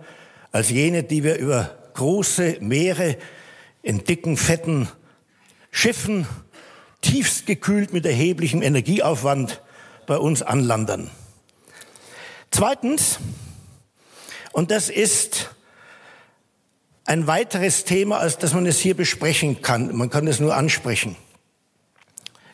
als 0.52 0.70
jene, 0.70 1.04
die 1.04 1.24
wir 1.24 1.38
über 1.38 1.76
große 1.96 2.58
Meere 2.62 3.18
in 3.82 4.04
dicken, 4.04 4.38
fetten 4.38 4.88
Schiffen, 5.72 6.28
tiefst 7.02 7.48
gekühlt 7.48 7.92
mit 7.92 8.06
erheblichem 8.06 8.62
Energieaufwand 8.62 9.62
bei 10.06 10.18
uns 10.18 10.44
anlandern. 10.44 11.10
Zweitens, 12.52 13.20
und 14.52 14.70
das 14.70 14.90
ist 14.90 15.50
ein 17.10 17.26
weiteres 17.26 17.86
Thema, 17.86 18.20
als 18.20 18.38
dass 18.38 18.54
man 18.54 18.68
es 18.68 18.78
hier 18.78 18.96
besprechen 18.96 19.64
kann. 19.64 19.96
Man 19.98 20.12
kann 20.12 20.28
es 20.28 20.40
nur 20.40 20.56
ansprechen. 20.56 21.16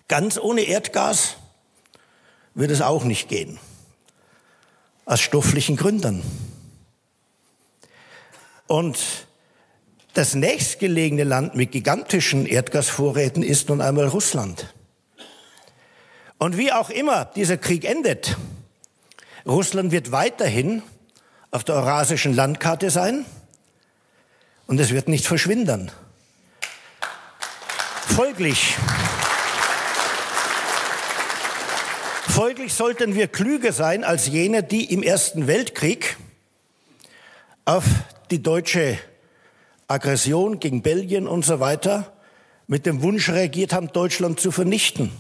Ganz 0.07 0.38
ohne 0.38 0.62
Erdgas 0.62 1.35
wird 2.53 2.71
es 2.71 2.81
auch 2.81 3.03
nicht 3.03 3.27
gehen. 3.27 3.59
Aus 5.03 5.19
stofflichen 5.19 5.75
Gründen. 5.75 6.24
Und 8.65 8.97
das 10.13 10.35
nächstgelegene 10.35 11.25
Land 11.25 11.55
mit 11.55 11.74
gigantischen 11.74 12.45
Erdgasvorräten 12.45 13.43
ist 13.43 13.67
nun 13.67 13.81
einmal 13.81 14.07
Russland. 14.07 14.74
Und 16.38 16.57
wie 16.57 16.71
auch 16.71 16.89
immer 16.89 17.25
dieser 17.25 17.57
Krieg 17.57 17.83
endet, 17.83 18.38
Russland 19.45 19.91
wird 19.91 20.13
weiterhin 20.13 20.81
auf 21.51 21.65
der 21.65 21.75
eurasischen 21.75 22.33
Landkarte 22.33 22.89
sein 22.89 23.25
und 24.67 24.79
es 24.79 24.91
wird 24.91 25.07
nicht 25.07 25.27
verschwinden. 25.27 25.91
Folglich, 28.07 28.75
folglich 32.27 32.74
sollten 32.74 33.15
wir 33.15 33.27
klüger 33.27 33.74
sein 33.74 34.03
als 34.03 34.27
jene, 34.27 34.63
die 34.63 34.91
im 34.93 35.03
Ersten 35.03 35.48
Weltkrieg 35.48 36.17
auf 37.65 37.84
die 38.31 38.41
deutsche 38.41 38.98
Aggression 39.88 40.60
gegen 40.60 40.81
Belgien 40.81 41.27
und 41.27 41.45
so 41.45 41.60
weiter 41.60 42.13
mit 42.67 42.86
dem 42.86 43.01
Wunsch 43.01 43.29
reagiert 43.29 43.74
haben, 43.74 43.91
Deutschland 43.91 44.39
zu 44.39 44.51
vernichten 44.51 45.12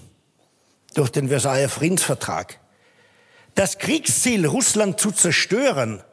durch 0.93 1.09
den 1.09 1.27
Versailler 1.27 1.69
Friedensvertrag. 1.69 2.59
Das 3.53 3.77
Kriegsziel, 3.77 4.45
Russland 4.45 4.99
zu 4.99 5.11
zerstören, 5.11 6.03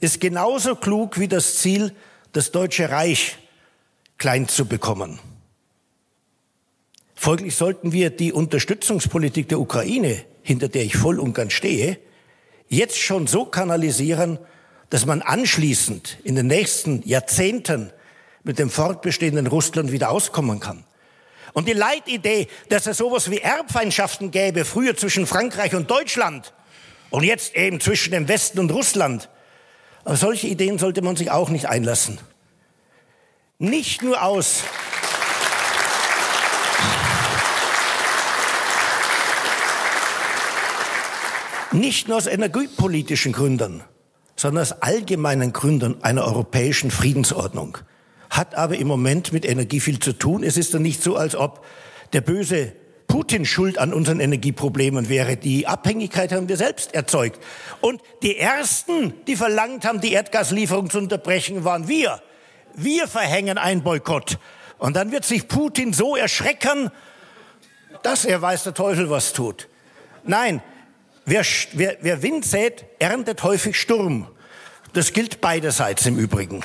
ist 0.00 0.20
genauso 0.20 0.76
klug 0.76 1.18
wie 1.18 1.28
das 1.28 1.56
Ziel, 1.56 1.92
das 2.36 2.52
Deutsche 2.52 2.90
Reich 2.90 3.38
klein 4.18 4.46
zu 4.46 4.66
bekommen. 4.66 5.18
Folglich 7.14 7.56
sollten 7.56 7.92
wir 7.92 8.10
die 8.10 8.30
Unterstützungspolitik 8.30 9.48
der 9.48 9.58
Ukraine, 9.58 10.22
hinter 10.42 10.68
der 10.68 10.84
ich 10.84 10.98
voll 10.98 11.18
und 11.18 11.32
ganz 11.32 11.54
stehe, 11.54 11.98
jetzt 12.68 12.98
schon 12.98 13.26
so 13.26 13.46
kanalisieren, 13.46 14.38
dass 14.90 15.06
man 15.06 15.22
anschließend 15.22 16.18
in 16.24 16.36
den 16.36 16.46
nächsten 16.46 17.02
Jahrzehnten 17.08 17.90
mit 18.44 18.58
dem 18.58 18.68
fortbestehenden 18.68 19.46
Russland 19.46 19.90
wieder 19.90 20.10
auskommen 20.10 20.60
kann. 20.60 20.84
Und 21.54 21.66
die 21.66 21.72
Leitidee, 21.72 22.48
dass 22.68 22.86
es 22.86 22.98
sowas 22.98 23.30
wie 23.30 23.38
Erbfeindschaften 23.38 24.30
gäbe, 24.30 24.66
früher 24.66 24.94
zwischen 24.94 25.26
Frankreich 25.26 25.74
und 25.74 25.90
Deutschland 25.90 26.52
und 27.08 27.24
jetzt 27.24 27.56
eben 27.56 27.80
zwischen 27.80 28.10
dem 28.10 28.28
Westen 28.28 28.58
und 28.58 28.70
Russland, 28.72 29.30
auf 30.06 30.18
solche 30.18 30.46
Ideen 30.46 30.78
sollte 30.78 31.02
man 31.02 31.16
sich 31.16 31.32
auch 31.32 31.50
nicht 31.50 31.66
einlassen. 31.68 32.18
Nicht 33.58 34.02
nur 34.02 34.22
aus 34.22 34.62
nicht 41.72 42.06
nur 42.06 42.18
aus 42.18 42.26
energiepolitischen 42.26 43.32
Gründen, 43.32 43.82
sondern 44.36 44.62
aus 44.62 44.80
allgemeinen 44.80 45.52
Gründen 45.52 46.02
einer 46.04 46.24
europäischen 46.24 46.92
Friedensordnung. 46.92 47.78
Hat 48.30 48.54
aber 48.54 48.78
im 48.78 48.86
Moment 48.86 49.32
mit 49.32 49.44
Energie 49.44 49.80
viel 49.80 49.98
zu 49.98 50.12
tun. 50.12 50.44
Es 50.44 50.56
ist 50.56 50.72
dann 50.72 50.82
nicht 50.82 51.02
so, 51.02 51.16
als 51.16 51.34
ob 51.34 51.66
der 52.12 52.20
böse 52.20 52.72
Putin 53.06 53.44
schuld 53.44 53.78
an 53.78 53.92
unseren 53.92 54.20
Energieproblemen 54.20 55.08
wäre. 55.08 55.36
Die 55.36 55.66
Abhängigkeit 55.66 56.32
haben 56.32 56.48
wir 56.48 56.56
selbst 56.56 56.94
erzeugt. 56.94 57.42
Und 57.80 58.00
die 58.22 58.38
Ersten, 58.38 59.14
die 59.26 59.36
verlangt 59.36 59.84
haben, 59.84 60.00
die 60.00 60.12
Erdgaslieferung 60.12 60.90
zu 60.90 60.98
unterbrechen, 60.98 61.64
waren 61.64 61.88
wir. 61.88 62.20
Wir 62.74 63.08
verhängen 63.08 63.58
einen 63.58 63.82
Boykott. 63.82 64.38
Und 64.78 64.96
dann 64.96 65.12
wird 65.12 65.24
sich 65.24 65.48
Putin 65.48 65.92
so 65.92 66.16
erschrecken, 66.16 66.90
dass 68.02 68.24
er 68.24 68.42
weiß 68.42 68.64
der 68.64 68.74
Teufel 68.74 69.08
was 69.10 69.32
tut. 69.32 69.68
Nein, 70.24 70.62
wer, 71.24 71.44
wer, 71.72 71.96
wer 72.00 72.22
Wind 72.22 72.44
sät, 72.44 72.84
erntet 72.98 73.42
häufig 73.42 73.80
Sturm. 73.80 74.28
Das 74.92 75.12
gilt 75.12 75.40
beiderseits 75.40 76.06
im 76.06 76.18
Übrigen. 76.18 76.62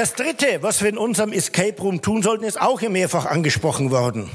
Das 0.00 0.14
Dritte, 0.14 0.62
was 0.62 0.80
wir 0.80 0.88
in 0.88 0.96
unserem 0.96 1.30
Escape 1.30 1.78
Room 1.82 2.00
tun 2.00 2.22
sollten, 2.22 2.44
ist 2.44 2.58
auch 2.58 2.80
hier 2.80 2.88
mehrfach 2.88 3.26
angesprochen 3.26 3.90
worden. 3.90 4.30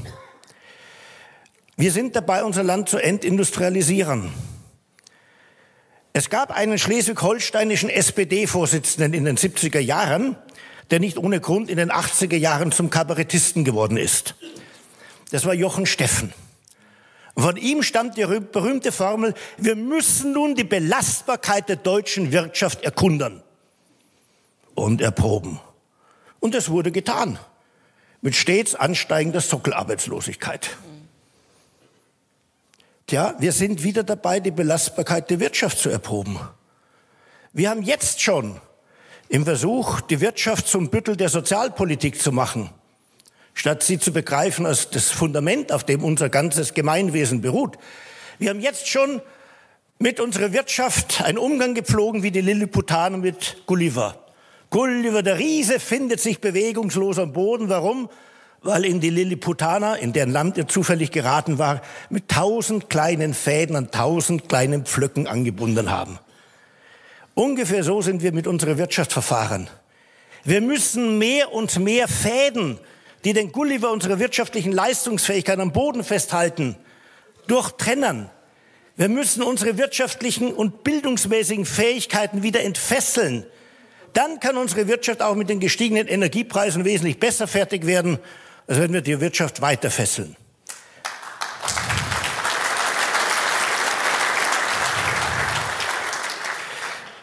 Wir 1.76 1.92
sind 1.92 2.16
dabei, 2.16 2.44
unser 2.44 2.62
Land 2.62 2.88
zu 2.88 3.00
entindustrialisieren. 3.00 4.32
Es 6.14 6.30
gab 6.30 6.56
einen 6.56 6.78
schleswig-holsteinischen 6.78 7.90
SPD-Vorsitzenden 7.90 9.16
in 9.16 9.26
den 9.26 9.38
70er 9.38 9.80
Jahren, 9.80 10.38
der 10.92 11.00
nicht 11.00 11.18
ohne 11.18 11.40
Grund 11.40 11.72
in 11.72 11.78
den 11.78 11.92
80er 11.92 12.38
Jahren 12.38 12.72
zum 12.72 12.92
Kabarettisten 12.92 13.66
geworden 13.66 13.98
ist. 13.98 14.36
Das 15.32 15.48
war 15.48 15.56
Jochen 15.56 15.88
Steffen. 15.88 16.32
Von 17.36 17.58
ihm 17.58 17.82
stammt 17.82 18.18
die 18.18 18.26
berühmte 18.52 18.92
Formel, 18.92 19.34
wir 19.58 19.76
müssen 19.76 20.32
nun 20.32 20.54
die 20.54 20.64
Belastbarkeit 20.64 21.70
der 21.70 21.78
deutschen 21.78 22.32
Wirtschaft 22.32 22.84
erkundern 22.84 23.42
und 24.76 25.02
erproben. 25.02 25.60
Und 26.40 26.54
das 26.54 26.70
wurde 26.70 26.92
getan. 26.92 27.40
Mit 28.22 28.36
stets 28.36 28.76
ansteigender 28.76 29.42
Sockelarbeitslosigkeit. 29.42 30.78
Tja, 33.08 33.36
wir 33.38 33.52
sind 33.52 33.84
wieder 33.84 34.04
dabei, 34.04 34.40
die 34.40 34.52
Belastbarkeit 34.52 35.30
der 35.30 35.40
Wirtschaft 35.40 35.78
zu 35.78 35.90
erproben. 35.90 36.40
Wir 37.54 37.70
haben 37.70 37.84
jetzt 37.84 38.22
schon 38.22 38.60
im 39.30 39.46
Versuch, 39.46 40.02
die 40.02 40.22
Wirtschaft 40.22 40.68
zum 40.68 40.90
Büttel 40.90 41.16
der 41.16 41.30
Sozialpolitik 41.30 42.20
zu 42.20 42.32
machen, 42.32 42.70
statt 43.54 43.84
sie 43.84 44.00
zu 44.00 44.12
begreifen 44.12 44.66
als 44.66 44.90
das 44.90 45.12
Fundament, 45.12 45.72
auf 45.72 45.84
dem 45.84 46.04
unser 46.04 46.30
ganzes 46.30 46.74
Gemeinwesen 46.74 47.42
beruht. 47.42 47.78
Wir 48.40 48.50
haben 48.50 48.60
jetzt 48.60 48.88
schon 48.88 49.22
mit 50.00 50.20
unserer 50.20 50.52
Wirtschaft 50.52 51.22
einen 51.22 51.38
Umgang 51.38 51.76
gepflogen 51.76 52.24
wie 52.24 52.32
die 52.32 52.42
Lilliputaner 52.42 53.18
mit 53.18 53.58
Gulliver. 53.68 54.25
Gulliver 54.76 55.24
der 55.24 55.40
Riese 55.40 55.80
findet 55.80 56.20
sich 56.20 56.42
bewegungslos 56.42 57.18
am 57.18 57.32
Boden. 57.32 57.70
Warum? 57.70 58.10
Weil 58.62 58.84
ihn 58.84 59.00
die 59.00 59.10
Lilliputaner, 59.10 60.00
in 60.00 60.12
deren 60.12 60.34
Land 60.34 60.58
er 60.58 60.68
zufällig 60.68 61.12
geraten 61.12 61.58
war, 61.58 61.82
mit 62.10 62.28
tausend 62.28 62.90
kleinen 62.90 63.34
Fäden 63.34 63.78
an 63.78 63.90
tausend 63.90 64.50
kleinen 64.50 64.84
Pflöcken 64.84 65.28
angebunden 65.28 65.92
haben. 65.92 66.20
Ungefähr 67.36 67.86
so 67.86 68.02
sind 68.02 68.22
wir 68.22 68.34
mit 68.34 68.48
unserer 68.48 68.78
Wirtschaft 68.78 69.14
verfahren. 69.14 69.70
Wir 70.44 70.60
müssen 70.60 71.20
mehr 71.20 71.54
und 71.54 71.80
mehr 71.80 72.10
Fäden, 72.10 72.78
die 73.24 73.32
den 73.32 73.54
Gulliver 73.54 73.94
unserer 73.94 74.20
wirtschaftlichen 74.20 74.74
Leistungsfähigkeit 74.74 75.58
am 75.58 75.72
Boden 75.72 76.04
festhalten, 76.04 76.76
durchtrennen. 77.48 78.30
Wir 78.98 79.08
müssen 79.08 79.42
unsere 79.42 79.78
wirtschaftlichen 79.78 80.52
und 80.54 80.84
bildungsmäßigen 80.84 81.64
Fähigkeiten 81.64 82.44
wieder 82.44 82.62
entfesseln. 82.62 83.46
Dann 84.16 84.40
kann 84.40 84.56
unsere 84.56 84.88
Wirtschaft 84.88 85.22
auch 85.22 85.36
mit 85.36 85.50
den 85.50 85.60
gestiegenen 85.60 86.08
Energiepreisen 86.08 86.86
wesentlich 86.86 87.20
besser 87.20 87.48
fertig 87.48 87.86
werden, 87.86 88.18
als 88.66 88.80
wenn 88.80 88.94
wir 88.94 89.02
die 89.02 89.20
Wirtschaft 89.20 89.60
weiter 89.60 89.92
fesseln. 89.92 90.38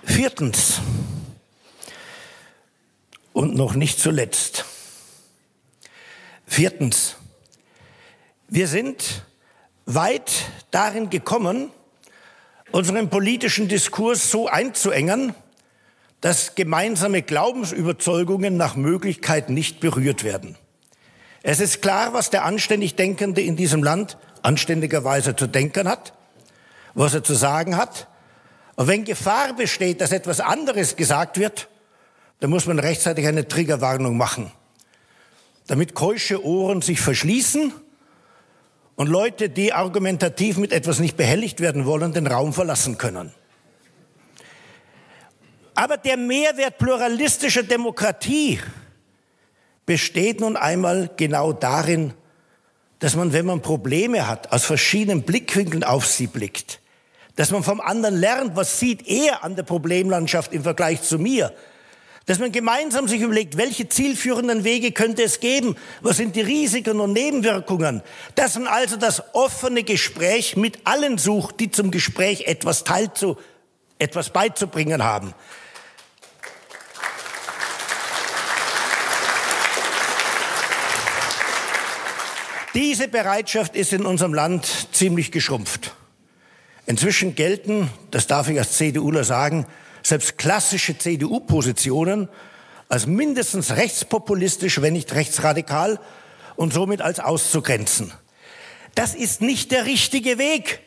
Viertens 0.04 0.82
und 3.32 3.54
noch 3.54 3.72
nicht 3.72 3.98
zuletzt. 3.98 4.66
Viertens, 6.46 7.16
wir 8.48 8.68
sind 8.68 9.24
weit 9.86 10.30
darin 10.70 11.08
gekommen, 11.08 11.70
unseren 12.70 13.08
politischen 13.08 13.68
Diskurs 13.68 14.30
so 14.30 14.46
einzuengen, 14.46 15.34
dass 16.22 16.54
gemeinsame 16.54 17.20
Glaubensüberzeugungen 17.20 18.56
nach 18.56 18.76
Möglichkeit 18.76 19.50
nicht 19.50 19.80
berührt 19.80 20.22
werden. 20.22 20.56
Es 21.42 21.58
ist 21.58 21.82
klar, 21.82 22.14
was 22.14 22.30
der 22.30 22.44
anständig 22.44 22.94
Denkende 22.94 23.40
in 23.40 23.56
diesem 23.56 23.82
Land 23.82 24.16
anständigerweise 24.40 25.34
zu 25.34 25.48
denken 25.48 25.88
hat, 25.88 26.14
was 26.94 27.12
er 27.12 27.24
zu 27.24 27.34
sagen 27.34 27.76
hat. 27.76 28.06
Und 28.76 28.86
wenn 28.86 29.04
Gefahr 29.04 29.52
besteht, 29.54 30.00
dass 30.00 30.12
etwas 30.12 30.38
anderes 30.38 30.94
gesagt 30.94 31.38
wird, 31.38 31.68
dann 32.38 32.50
muss 32.50 32.66
man 32.66 32.78
rechtzeitig 32.78 33.26
eine 33.26 33.48
Triggerwarnung 33.48 34.16
machen, 34.16 34.52
damit 35.66 35.94
keusche 35.94 36.44
Ohren 36.44 36.82
sich 36.82 37.00
verschließen 37.00 37.72
und 38.94 39.08
Leute, 39.08 39.48
die 39.48 39.72
argumentativ 39.72 40.56
mit 40.56 40.72
etwas 40.72 41.00
nicht 41.00 41.16
behelligt 41.16 41.58
werden 41.58 41.84
wollen, 41.84 42.12
den 42.12 42.28
Raum 42.28 42.52
verlassen 42.52 42.96
können. 42.96 43.34
Aber 45.74 45.96
der 45.96 46.16
Mehrwert 46.16 46.78
pluralistischer 46.78 47.62
Demokratie 47.62 48.60
besteht 49.86 50.40
nun 50.40 50.56
einmal 50.56 51.10
genau 51.16 51.52
darin, 51.52 52.14
dass 52.98 53.16
man, 53.16 53.32
wenn 53.32 53.46
man 53.46 53.62
Probleme 53.62 54.28
hat, 54.28 54.52
aus 54.52 54.64
verschiedenen 54.64 55.22
Blickwinkeln 55.22 55.82
auf 55.82 56.06
sie 56.06 56.28
blickt. 56.28 56.80
Dass 57.34 57.50
man 57.50 57.62
vom 57.62 57.80
anderen 57.80 58.16
lernt, 58.16 58.54
was 58.54 58.78
sieht 58.78 59.08
er 59.08 59.42
an 59.42 59.56
der 59.56 59.62
Problemlandschaft 59.62 60.52
im 60.52 60.62
Vergleich 60.62 61.02
zu 61.02 61.18
mir. 61.18 61.52
Dass 62.26 62.38
man 62.38 62.52
gemeinsam 62.52 63.08
sich 63.08 63.20
überlegt, 63.20 63.56
welche 63.56 63.88
zielführenden 63.88 64.62
Wege 64.62 64.92
könnte 64.92 65.24
es 65.24 65.40
geben, 65.40 65.74
was 66.02 66.18
sind 66.18 66.36
die 66.36 66.42
Risiken 66.42 67.00
und 67.00 67.12
Nebenwirkungen. 67.12 68.02
Dass 68.36 68.54
man 68.56 68.68
also 68.68 68.96
das 68.96 69.34
offene 69.34 69.82
Gespräch 69.82 70.56
mit 70.56 70.86
allen 70.86 71.18
sucht, 71.18 71.58
die 71.58 71.70
zum 71.72 71.90
Gespräch 71.90 72.42
etwas 72.42 72.84
teilzu, 72.84 73.36
etwas 73.98 74.30
beizubringen 74.30 75.02
haben. 75.02 75.34
Diese 82.74 83.06
Bereitschaft 83.06 83.76
ist 83.76 83.92
in 83.92 84.06
unserem 84.06 84.32
Land 84.32 84.66
ziemlich 84.92 85.30
geschrumpft. 85.30 85.94
Inzwischen 86.86 87.34
gelten, 87.34 87.90
das 88.10 88.26
darf 88.26 88.48
ich 88.48 88.58
als 88.58 88.78
CDUler 88.78 89.24
sagen, 89.24 89.66
selbst 90.02 90.38
klassische 90.38 90.96
CDU-Positionen 90.96 92.28
als 92.88 93.06
mindestens 93.06 93.72
rechtspopulistisch, 93.76 94.80
wenn 94.80 94.94
nicht 94.94 95.14
rechtsradikal 95.14 96.00
und 96.56 96.72
somit 96.72 97.02
als 97.02 97.20
auszugrenzen. 97.20 98.12
Das 98.94 99.14
ist 99.14 99.42
nicht 99.42 99.70
der 99.70 99.84
richtige 99.84 100.38
Weg. 100.38 100.80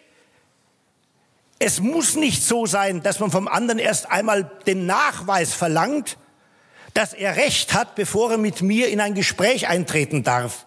Es 1.59 1.79
muss 1.79 2.15
nicht 2.15 2.43
so 2.43 2.65
sein, 2.65 3.03
dass 3.03 3.19
man 3.19 3.29
vom 3.29 3.47
anderen 3.47 3.79
erst 3.79 4.11
einmal 4.11 4.51
den 4.65 4.87
Nachweis 4.87 5.53
verlangt, 5.53 6.17
dass 6.95 7.13
er 7.13 7.35
Recht 7.35 7.73
hat, 7.73 7.95
bevor 7.95 8.31
er 8.31 8.37
mit 8.37 8.61
mir 8.63 8.89
in 8.89 8.99
ein 8.99 9.13
Gespräch 9.13 9.67
eintreten 9.67 10.23
darf. 10.23 10.65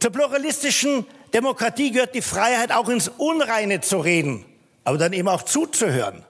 Zur 0.00 0.12
pluralistischen 0.12 1.06
Demokratie 1.34 1.92
gehört 1.92 2.14
die 2.14 2.22
Freiheit, 2.22 2.72
auch 2.72 2.88
ins 2.88 3.08
Unreine 3.08 3.82
zu 3.82 3.98
reden, 3.98 4.46
aber 4.82 4.96
dann 4.96 5.12
eben 5.12 5.28
auch 5.28 5.42
zuzuhören. 5.42 6.24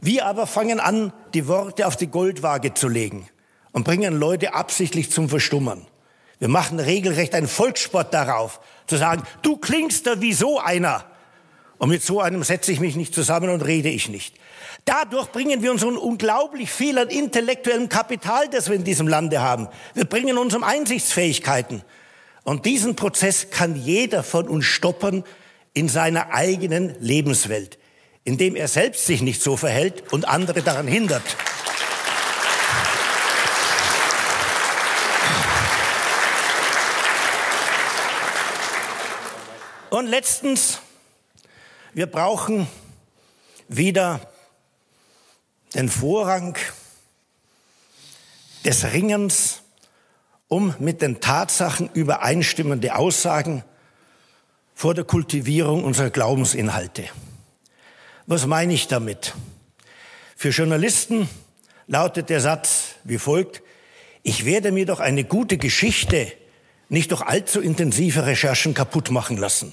Wir 0.00 0.26
aber 0.26 0.48
fangen 0.48 0.80
an, 0.80 1.12
die 1.34 1.46
Worte 1.46 1.86
auf 1.86 1.96
die 1.96 2.08
Goldwaage 2.08 2.74
zu 2.74 2.88
legen 2.88 3.28
und 3.70 3.84
bringen 3.84 4.18
Leute 4.18 4.54
absichtlich 4.54 5.12
zum 5.12 5.28
Verstummen. 5.28 5.86
Wir 6.40 6.48
machen 6.48 6.80
regelrecht 6.80 7.36
einen 7.36 7.46
Volkssport 7.46 8.12
darauf, 8.12 8.60
zu 8.88 8.96
sagen, 8.96 9.22
du 9.42 9.56
klingst 9.56 10.08
da 10.08 10.20
wie 10.20 10.32
so 10.32 10.58
einer. 10.58 11.04
Und 11.78 11.88
mit 11.88 12.02
so 12.02 12.20
einem 12.20 12.42
setze 12.42 12.72
ich 12.72 12.80
mich 12.80 12.96
nicht 12.96 13.14
zusammen 13.14 13.50
und 13.50 13.62
rede 13.62 13.88
ich 13.88 14.08
nicht. 14.08 14.34
Dadurch 14.84 15.28
bringen 15.28 15.62
wir 15.62 15.70
uns 15.70 15.84
unglaublich 15.84 16.72
viel 16.72 16.98
an 16.98 17.08
intellektuellem 17.08 17.88
Kapital, 17.88 18.48
das 18.48 18.68
wir 18.68 18.74
in 18.74 18.84
diesem 18.84 19.06
Lande 19.06 19.40
haben. 19.40 19.68
Wir 19.94 20.04
bringen 20.04 20.38
uns 20.38 20.54
um 20.56 20.64
Einsichtsfähigkeiten. 20.64 21.84
Und 22.44 22.66
diesen 22.66 22.96
Prozess 22.96 23.50
kann 23.50 23.76
jeder 23.76 24.22
von 24.22 24.48
uns 24.48 24.64
stoppen 24.64 25.24
in 25.74 25.88
seiner 25.88 26.32
eigenen 26.32 26.96
Lebenswelt, 27.00 27.78
indem 28.24 28.56
er 28.56 28.68
selbst 28.68 29.06
sich 29.06 29.22
nicht 29.22 29.42
so 29.42 29.56
verhält 29.56 30.12
und 30.12 30.26
andere 30.26 30.62
daran 30.62 30.88
hindert. 30.88 31.22
Und 39.90 40.06
letztens, 40.06 40.78
wir 41.92 42.06
brauchen 42.06 42.66
wieder 43.68 44.20
den 45.74 45.88
Vorrang 45.88 46.56
des 48.64 48.84
Ringens 48.92 49.62
um 50.52 50.74
mit 50.78 51.00
den 51.00 51.18
Tatsachen 51.20 51.88
übereinstimmende 51.94 52.94
Aussagen 52.94 53.64
vor 54.74 54.92
der 54.92 55.04
Kultivierung 55.04 55.82
unserer 55.82 56.10
Glaubensinhalte. 56.10 57.04
Was 58.26 58.44
meine 58.46 58.74
ich 58.74 58.86
damit? 58.86 59.32
Für 60.36 60.50
Journalisten 60.50 61.26
lautet 61.86 62.28
der 62.28 62.42
Satz 62.42 62.96
wie 63.02 63.16
folgt, 63.16 63.62
ich 64.22 64.44
werde 64.44 64.72
mir 64.72 64.84
doch 64.84 65.00
eine 65.00 65.24
gute 65.24 65.56
Geschichte 65.56 66.30
nicht 66.90 67.12
durch 67.12 67.22
allzu 67.22 67.62
intensive 67.62 68.26
Recherchen 68.26 68.74
kaputt 68.74 69.10
machen 69.10 69.38
lassen. 69.38 69.72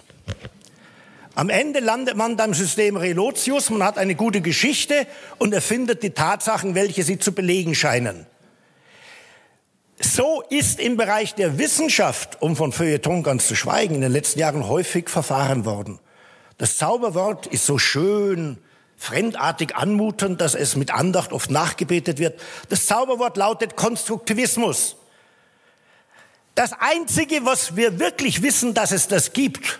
Am 1.35 1.49
Ende 1.49 1.81
landet 1.81 2.15
man 2.15 2.37
beim 2.37 2.53
System 2.53 2.95
Relotius, 2.95 3.69
man 3.69 3.83
hat 3.83 3.97
eine 3.97 4.15
gute 4.15 4.39
Geschichte 4.39 5.07
und 5.39 5.53
erfindet 5.53 6.03
die 6.03 6.11
Tatsachen, 6.11 6.73
welche 6.73 7.03
sie 7.03 7.19
zu 7.19 7.33
belegen 7.33 7.75
scheinen. 7.75 8.25
So 10.01 10.41
ist 10.49 10.79
im 10.79 10.95
Bereich 10.95 11.35
der 11.35 11.57
Wissenschaft, 11.57 12.41
um 12.41 12.55
von 12.55 12.71
Feuilleton 12.71 13.21
ganz 13.21 13.47
zu 13.47 13.55
schweigen, 13.55 13.95
in 13.95 14.01
den 14.01 14.13
letzten 14.13 14.39
Jahren 14.39 14.67
häufig 14.67 15.09
verfahren 15.09 15.65
worden. 15.65 15.99
Das 16.57 16.77
Zauberwort 16.77 17.47
ist 17.47 17.65
so 17.65 17.77
schön, 17.77 18.57
fremdartig 18.95 19.75
anmutend, 19.75 20.39
dass 20.39 20.55
es 20.55 20.77
mit 20.77 20.93
Andacht 20.93 21.33
oft 21.33 21.51
nachgebetet 21.51 22.17
wird. 22.17 22.39
Das 22.69 22.85
Zauberwort 22.85 23.35
lautet 23.35 23.75
Konstruktivismus. 23.75 24.95
Das 26.55 26.71
Einzige, 26.79 27.45
was 27.45 27.75
wir 27.75 27.99
wirklich 27.99 28.41
wissen, 28.41 28.73
dass 28.73 28.91
es 28.91 29.09
das 29.09 29.33
gibt, 29.33 29.79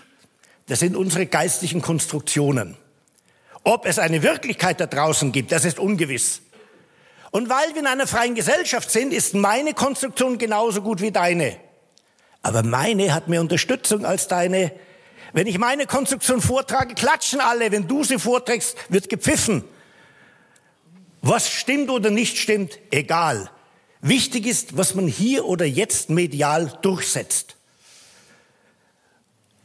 das 0.66 0.80
sind 0.80 0.96
unsere 0.96 1.26
geistlichen 1.26 1.80
Konstruktionen. 1.80 2.76
Ob 3.64 3.86
es 3.86 3.98
eine 3.98 4.22
Wirklichkeit 4.22 4.80
da 4.80 4.86
draußen 4.86 5.32
gibt, 5.32 5.50
das 5.52 5.64
ist 5.64 5.78
ungewiss. 5.78 6.42
Und 7.30 7.48
weil 7.48 7.70
wir 7.74 7.80
in 7.80 7.86
einer 7.86 8.06
freien 8.06 8.34
Gesellschaft 8.34 8.90
sind, 8.90 9.12
ist 9.12 9.34
meine 9.34 9.72
Konstruktion 9.74 10.38
genauso 10.38 10.82
gut 10.82 11.00
wie 11.00 11.12
deine. 11.12 11.56
Aber 12.42 12.62
meine 12.62 13.14
hat 13.14 13.28
mehr 13.28 13.40
Unterstützung 13.40 14.04
als 14.04 14.26
deine. 14.26 14.72
Wenn 15.32 15.46
ich 15.46 15.58
meine 15.58 15.86
Konstruktion 15.86 16.40
vortrage, 16.40 16.94
klatschen 16.94 17.40
alle. 17.40 17.70
Wenn 17.70 17.86
du 17.86 18.02
sie 18.02 18.18
vorträgst, 18.18 18.76
wird 18.88 19.08
gepfiffen. 19.08 19.64
Was 21.22 21.50
stimmt 21.50 21.90
oder 21.90 22.10
nicht 22.10 22.38
stimmt, 22.38 22.78
egal. 22.90 23.50
Wichtig 24.00 24.46
ist, 24.46 24.76
was 24.76 24.94
man 24.94 25.06
hier 25.06 25.44
oder 25.44 25.66
jetzt 25.66 26.08
medial 26.10 26.78
durchsetzt. 26.82 27.56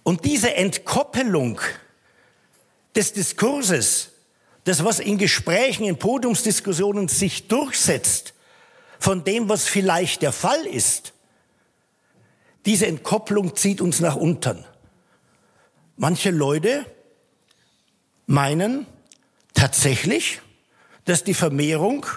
Und 0.03 0.25
diese 0.25 0.53
Entkoppelung 0.53 1.59
des 2.95 3.13
Diskurses 3.13 4.11
das, 4.65 4.83
was 4.83 4.99
in 4.99 5.17
Gesprächen, 5.17 5.85
in 5.85 5.97
Podiumsdiskussionen 5.97 7.07
sich 7.07 7.47
durchsetzt, 7.47 8.33
von 8.99 9.23
dem, 9.23 9.47
was 9.47 9.65
vielleicht 9.65 10.21
der 10.21 10.31
Fall 10.31 10.65
ist, 10.65 11.13
diese 12.65 12.87
Entkopplung 12.87 13.55
zieht 13.55 13.79
uns 13.79 13.99
nach 13.99 14.15
unten. 14.15 14.65
Manche 15.97 16.31
Leute 16.31 16.85
meinen 18.25 18.87
tatsächlich, 19.53 20.41
dass 21.05 21.23
die 21.23 21.35
Vermehrung 21.35 22.07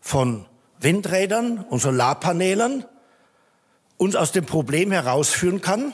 von 0.00 0.44
Windrädern 0.80 1.58
und 1.58 1.80
Solarpanelen 1.80 2.84
uns 3.96 4.14
aus 4.14 4.32
dem 4.32 4.44
Problem 4.44 4.92
herausführen 4.92 5.62
kann, 5.62 5.92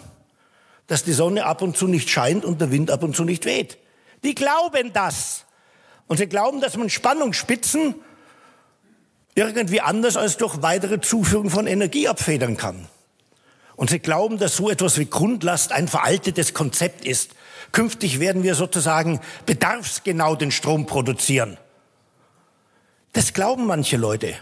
dass 0.88 1.04
die 1.04 1.12
Sonne 1.12 1.46
ab 1.46 1.62
und 1.62 1.76
zu 1.76 1.86
nicht 1.86 2.10
scheint 2.10 2.44
und 2.44 2.60
der 2.60 2.72
Wind 2.72 2.90
ab 2.90 3.04
und 3.04 3.14
zu 3.14 3.24
nicht 3.24 3.44
weht. 3.44 3.78
Die 4.24 4.34
glauben 4.34 4.92
das. 4.92 5.44
Und 6.06 6.18
sie 6.18 6.26
glauben, 6.26 6.60
dass 6.60 6.76
man 6.76 6.90
Spannungsspitzen 6.90 7.94
irgendwie 9.34 9.80
anders 9.80 10.16
als 10.16 10.36
durch 10.36 10.62
weitere 10.62 11.00
Zuführung 11.00 11.50
von 11.50 11.66
Energie 11.66 12.08
abfedern 12.08 12.56
kann. 12.56 12.88
Und 13.76 13.90
sie 13.90 13.98
glauben, 13.98 14.38
dass 14.38 14.56
so 14.56 14.70
etwas 14.70 14.98
wie 14.98 15.06
Grundlast 15.06 15.72
ein 15.72 15.88
veraltetes 15.88 16.54
Konzept 16.54 17.04
ist. 17.04 17.32
Künftig 17.72 18.20
werden 18.20 18.44
wir 18.44 18.54
sozusagen 18.54 19.20
bedarfsgenau 19.46 20.36
den 20.36 20.52
Strom 20.52 20.86
produzieren. 20.86 21.56
Das 23.12 23.32
glauben 23.32 23.66
manche 23.66 23.96
Leute. 23.96 24.34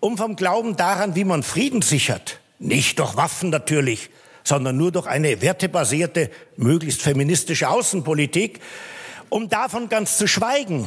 Um 0.00 0.16
vom 0.16 0.36
Glauben 0.36 0.76
daran, 0.76 1.14
wie 1.14 1.24
man 1.24 1.42
Frieden 1.42 1.82
sichert, 1.82 2.40
nicht 2.58 2.98
durch 2.98 3.16
Waffen 3.16 3.50
natürlich, 3.50 4.10
sondern 4.42 4.76
nur 4.76 4.90
durch 4.90 5.06
eine 5.06 5.42
wertebasierte, 5.42 6.30
möglichst 6.56 7.02
feministische 7.02 7.68
Außenpolitik, 7.68 8.60
um 9.32 9.48
davon 9.48 9.88
ganz 9.88 10.18
zu 10.18 10.28
schweigen. 10.28 10.86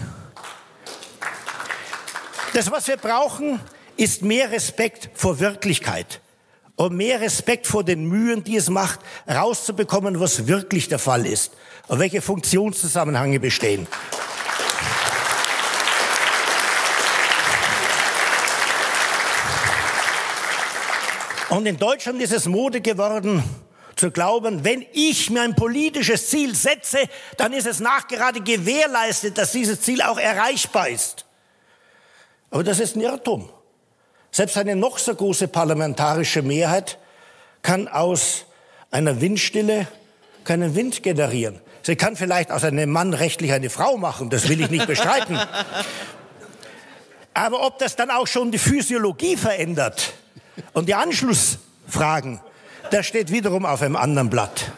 Das, 2.54 2.70
was 2.70 2.88
wir 2.88 2.98
brauchen, 2.98 3.60
ist 3.98 4.22
mehr 4.22 4.52
Respekt 4.52 5.10
vor 5.16 5.40
Wirklichkeit 5.40 6.22
und 6.76 6.96
mehr 6.96 7.22
Respekt 7.22 7.66
vor 7.66 7.84
den 7.84 8.06
Mühen, 8.06 8.44
die 8.44 8.56
es 8.56 8.70
macht, 8.70 9.00
rauszubekommen, 9.28 10.20
was 10.20 10.46
wirklich 10.46 10.88
der 10.88 11.00
Fall 11.00 11.26
ist 11.26 11.54
und 11.88 11.98
welche 11.98 12.22
Funktionszusammenhänge 12.22 13.40
bestehen. 13.40 13.88
Und 21.50 21.66
in 21.66 21.78
Deutschland 21.78 22.22
ist 22.22 22.32
es 22.32 22.46
Mode 22.46 22.80
geworden, 22.80 23.44
zu 23.96 24.12
glauben, 24.12 24.64
wenn 24.64 24.86
ich 24.94 25.30
mir 25.30 25.42
ein 25.42 25.56
politisches 25.56 26.30
Ziel 26.30 26.56
setze, 26.56 26.98
dann 27.38 27.54
ist 27.54 27.66
es 27.66 27.80
nachgerade 27.80 28.42
gewährleistet, 28.42 29.38
dass 29.38 29.52
dieses 29.52 29.82
Ziel 29.82 30.02
auch 30.02 30.18
erreichbar 30.18 30.90
ist. 30.90 31.26
Aber 32.52 32.64
das 32.64 32.80
ist 32.80 32.96
ein 32.96 33.02
Irrtum. 33.02 33.50
Selbst 34.32 34.58
eine 34.58 34.76
noch 34.76 34.98
so 34.98 35.16
große 35.16 35.48
parlamentarische 35.48 36.42
Mehrheit 36.42 36.98
kann 37.62 37.88
aus 37.88 38.46
einer 38.92 39.22
Windstille 39.22 39.88
keinen 40.44 40.76
Wind 40.76 41.04
generieren. 41.04 41.62
Sie 41.82 41.96
kann 41.96 42.16
vielleicht 42.16 42.52
aus 42.52 42.64
einem 42.64 42.92
Mann 42.92 43.14
rechtlich 43.14 43.52
eine 43.54 43.70
Frau 43.70 43.98
machen, 43.98 44.30
das 44.30 44.50
will 44.50 44.60
ich 44.62 44.70
nicht 44.70 44.88
bestreiten. 44.88 45.40
Aber 47.34 47.66
ob 47.66 47.80
das 47.80 47.96
dann 47.96 48.10
auch 48.10 48.28
schon 48.28 48.52
die 48.52 48.58
Physiologie 48.58 49.36
verändert 49.36 50.14
und 50.74 50.88
die 50.88 50.96
Anschlussfragen, 50.96 52.40
das 52.92 53.06
steht 53.06 53.32
wiederum 53.32 53.66
auf 53.66 53.82
einem 53.82 53.96
anderen 53.96 54.30
Blatt. 54.30 54.72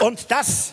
Und 0.00 0.30
das, 0.30 0.72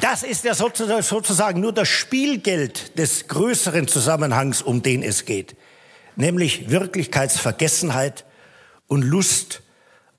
das 0.00 0.22
ist 0.22 0.44
ja 0.44 0.54
sozusagen 0.54 1.60
nur 1.60 1.72
das 1.72 1.88
Spielgeld 1.88 2.98
des 2.98 3.28
größeren 3.28 3.88
Zusammenhangs, 3.88 4.62
um 4.62 4.82
den 4.82 5.02
es 5.02 5.24
geht. 5.24 5.56
Nämlich 6.16 6.70
Wirklichkeitsvergessenheit 6.70 8.24
und 8.88 9.02
Lust 9.02 9.62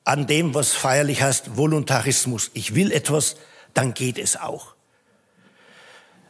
an 0.04 0.26
dem, 0.26 0.56
was 0.56 0.74
feierlich 0.74 1.22
heißt, 1.22 1.58
Voluntarismus. 1.58 2.50
Ich 2.54 2.74
will 2.74 2.92
etwas, 2.92 3.36
dann 3.74 3.94
geht 3.94 4.18
es 4.18 4.36
auch. 4.36 4.74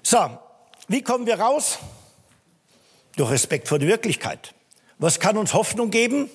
So, 0.04 0.38
wie 0.88 1.04
kommen 1.04 1.26
wir 1.26 1.40
raus? 1.40 1.80
Durch 3.16 3.32
Respekt 3.32 3.68
vor 3.68 3.80
der 3.80 3.88
Wirklichkeit. 3.88 4.54
Was 4.98 5.20
kann 5.20 5.38
uns 5.38 5.54
Hoffnung 5.54 5.92
geben? 5.92 6.30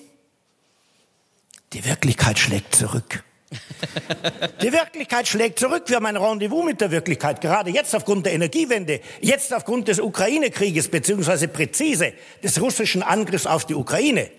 Die 1.73 1.83
Wirklichkeit 1.85 2.39
schlägt 2.39 2.75
zurück. 2.75 3.23
Die 4.61 4.71
Wirklichkeit 4.73 5.27
schlägt 5.27 5.59
zurück. 5.59 5.83
Wir 5.87 5.97
haben 5.97 6.05
ein 6.05 6.17
Rendezvous 6.17 6.65
mit 6.65 6.81
der 6.81 6.91
Wirklichkeit, 6.91 7.39
gerade 7.39 7.71
jetzt 7.71 7.95
aufgrund 7.95 8.25
der 8.25 8.33
Energiewende, 8.33 8.99
jetzt 9.21 9.53
aufgrund 9.53 9.87
des 9.87 9.99
Ukraine-Krieges, 9.99 10.89
beziehungsweise 10.89 11.47
präzise 11.47 12.13
des 12.43 12.59
russischen 12.59 13.03
Angriffs 13.03 13.45
auf 13.45 13.65
die 13.65 13.75
Ukraine. 13.75 14.29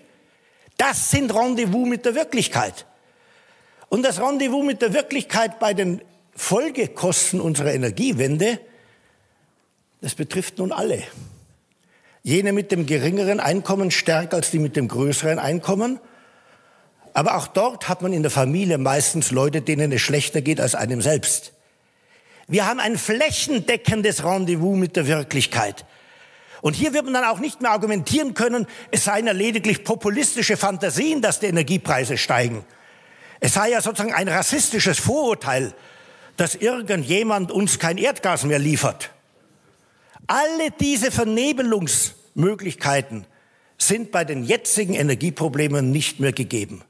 Das 0.77 1.09
sind 1.09 1.33
Rendezvous 1.33 1.87
mit 1.87 2.05
der 2.05 2.15
Wirklichkeit. 2.15 2.85
Und 3.89 4.03
das 4.03 4.21
Rendezvous 4.21 4.63
mit 4.63 4.81
der 4.81 4.93
Wirklichkeit 4.93 5.59
bei 5.59 5.73
den 5.73 6.01
Folgekosten 6.35 7.41
unserer 7.41 7.73
Energiewende, 7.73 8.59
das 10.01 10.15
betrifft 10.15 10.59
nun 10.59 10.71
alle. 10.71 11.03
Jene 12.29 12.53
mit 12.53 12.71
dem 12.71 12.85
geringeren 12.85 13.39
Einkommen 13.39 13.89
stärker 13.89 14.37
als 14.37 14.51
die 14.51 14.59
mit 14.59 14.75
dem 14.75 14.87
größeren 14.87 15.39
Einkommen. 15.39 15.99
Aber 17.15 17.35
auch 17.35 17.47
dort 17.47 17.89
hat 17.89 18.03
man 18.03 18.13
in 18.13 18.21
der 18.21 18.29
Familie 18.29 18.77
meistens 18.77 19.31
Leute, 19.31 19.63
denen 19.63 19.91
es 19.91 20.01
schlechter 20.01 20.41
geht 20.41 20.61
als 20.61 20.75
einem 20.75 21.01
selbst. 21.01 21.53
Wir 22.47 22.67
haben 22.67 22.79
ein 22.79 22.99
flächendeckendes 22.99 24.23
Rendezvous 24.23 24.77
mit 24.77 24.95
der 24.95 25.07
Wirklichkeit. 25.07 25.85
Und 26.61 26.75
hier 26.75 26.93
wird 26.93 27.05
man 27.05 27.15
dann 27.15 27.23
auch 27.23 27.39
nicht 27.39 27.61
mehr 27.61 27.71
argumentieren 27.71 28.35
können, 28.35 28.67
es 28.91 29.05
seien 29.05 29.25
ja 29.25 29.33
lediglich 29.33 29.83
populistische 29.83 30.55
Fantasien, 30.55 31.23
dass 31.23 31.39
die 31.39 31.47
Energiepreise 31.47 32.15
steigen. 32.15 32.63
Es 33.39 33.55
sei 33.55 33.71
ja 33.71 33.81
sozusagen 33.81 34.13
ein 34.13 34.27
rassistisches 34.27 34.99
Vorurteil, 34.99 35.73
dass 36.37 36.53
irgendjemand 36.53 37.51
uns 37.51 37.79
kein 37.79 37.97
Erdgas 37.97 38.43
mehr 38.43 38.59
liefert. 38.59 39.09
Alle 40.27 40.69
diese 40.79 41.09
Vernebelungsmöglichkeiten 42.39 43.25
sind 43.77 44.11
bei 44.11 44.23
den 44.23 44.43
jetzigen 44.43 44.93
Energieproblemen 44.93 45.91
nicht 45.91 46.19
mehr 46.19 46.31
gegeben. 46.31 46.81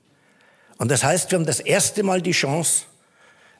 Und 0.78 0.90
das 0.92 1.04
heißt, 1.04 1.32
wir 1.32 1.40
haben 1.40 1.46
das 1.46 1.60
erste 1.60 2.04
Mal 2.04 2.22
die 2.22 2.32
Chance, 2.32 2.84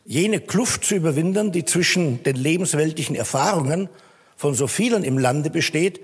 jene 0.06 0.40
Kluft 0.40 0.86
zu 0.86 0.96
überwinden, 0.96 1.52
die 1.52 1.66
zwischen 1.66 2.24
den 2.24 2.36
lebensweltlichen 2.36 3.16
Erfahrungen 3.16 3.90
von 4.38 4.56
so 4.56 4.68
vielen 4.68 5.04
im 5.04 5.18
Lande 5.18 5.50
besteht 5.50 6.00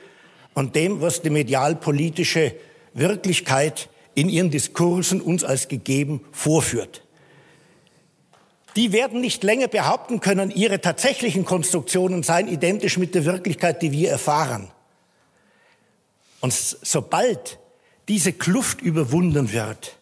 und 0.53 0.75
dem, 0.75 1.01
was 1.01 1.21
die 1.21 1.29
medialpolitische 1.29 2.53
Wirklichkeit 2.93 3.89
in 4.13 4.29
ihren 4.29 4.51
Diskursen 4.51 5.21
uns 5.21 5.43
als 5.43 5.67
gegeben 5.67 6.21
vorführt. 6.31 7.03
Die 8.75 8.91
werden 8.91 9.21
nicht 9.21 9.43
länger 9.43 9.69
behaupten 9.69 10.19
können, 10.19 10.51
ihre 10.51 10.81
tatsächlichen 10.81 11.45
Konstruktionen 11.45 12.23
seien 12.23 12.49
identisch 12.49 12.97
mit 12.97 13.15
der 13.15 13.23
Wirklichkeit, 13.23 13.81
die 13.81 13.93
wir 13.93 14.09
erfahren. 14.09 14.69
Und 16.45 16.53
sobald 16.53 17.57
diese 18.07 18.31
Kluft 18.31 18.79
überwunden 18.79 19.51
wird, 19.51 19.97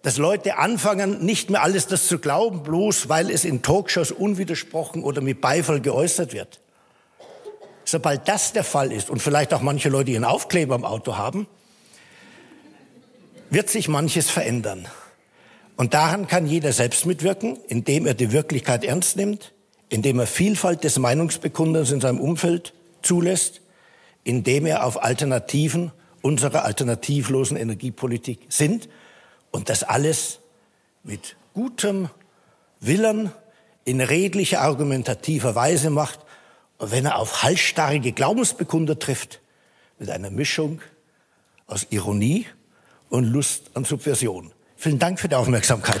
dass 0.00 0.16
Leute 0.16 0.56
anfangen, 0.56 1.22
nicht 1.22 1.50
mehr 1.50 1.62
alles 1.62 1.86
das 1.86 2.06
zu 2.06 2.18
glauben, 2.18 2.62
bloß 2.62 3.10
weil 3.10 3.28
es 3.28 3.44
in 3.44 3.60
Talkshows 3.60 4.10
unwidersprochen 4.10 5.04
oder 5.04 5.20
mit 5.20 5.42
Beifall 5.42 5.82
geäußert 5.82 6.32
wird. 6.32 6.60
Sobald 7.84 8.26
das 8.26 8.54
der 8.54 8.64
Fall 8.64 8.90
ist 8.90 9.10
und 9.10 9.20
vielleicht 9.20 9.52
auch 9.52 9.60
manche 9.60 9.90
Leute 9.90 10.12
ihren 10.12 10.24
Aufkleber 10.24 10.74
am 10.74 10.86
Auto 10.86 11.18
haben, 11.18 11.46
wird 13.50 13.68
sich 13.68 13.86
manches 13.86 14.30
verändern. 14.30 14.88
Und 15.76 15.92
daran 15.92 16.26
kann 16.26 16.46
jeder 16.46 16.72
selbst 16.72 17.04
mitwirken, 17.04 17.58
indem 17.68 18.06
er 18.06 18.14
die 18.14 18.32
Wirklichkeit 18.32 18.82
ernst 18.82 19.18
nimmt, 19.18 19.52
indem 19.90 20.20
er 20.20 20.26
Vielfalt 20.26 20.84
des 20.84 20.98
Meinungsbekundens 20.98 21.90
in 21.90 22.00
seinem 22.00 22.18
Umfeld 22.18 22.72
zulässt, 23.02 23.60
indem 24.24 24.66
er 24.66 24.84
auf 24.84 25.02
Alternativen 25.02 25.92
unserer 26.22 26.64
alternativlosen 26.64 27.56
Energiepolitik 27.56 28.40
sind 28.48 28.88
und 29.50 29.68
das 29.68 29.82
alles 29.82 30.40
mit 31.02 31.36
gutem 31.54 32.10
Willen 32.80 33.32
in 33.84 34.00
redlicher 34.00 34.60
argumentativer 34.60 35.54
Weise 35.54 35.90
macht 35.90 36.20
und 36.78 36.92
wenn 36.92 37.06
er 37.06 37.18
auf 37.18 37.42
halsstarrige 37.42 38.12
Glaubensbekunder 38.12 38.98
trifft, 38.98 39.40
mit 39.98 40.10
einer 40.10 40.30
Mischung 40.30 40.80
aus 41.66 41.86
Ironie 41.90 42.46
und 43.10 43.24
Lust 43.24 43.70
an 43.74 43.84
Subversion. 43.84 44.52
Vielen 44.76 44.98
Dank 44.98 45.20
für 45.20 45.28
die 45.28 45.34
Aufmerksamkeit. 45.34 46.00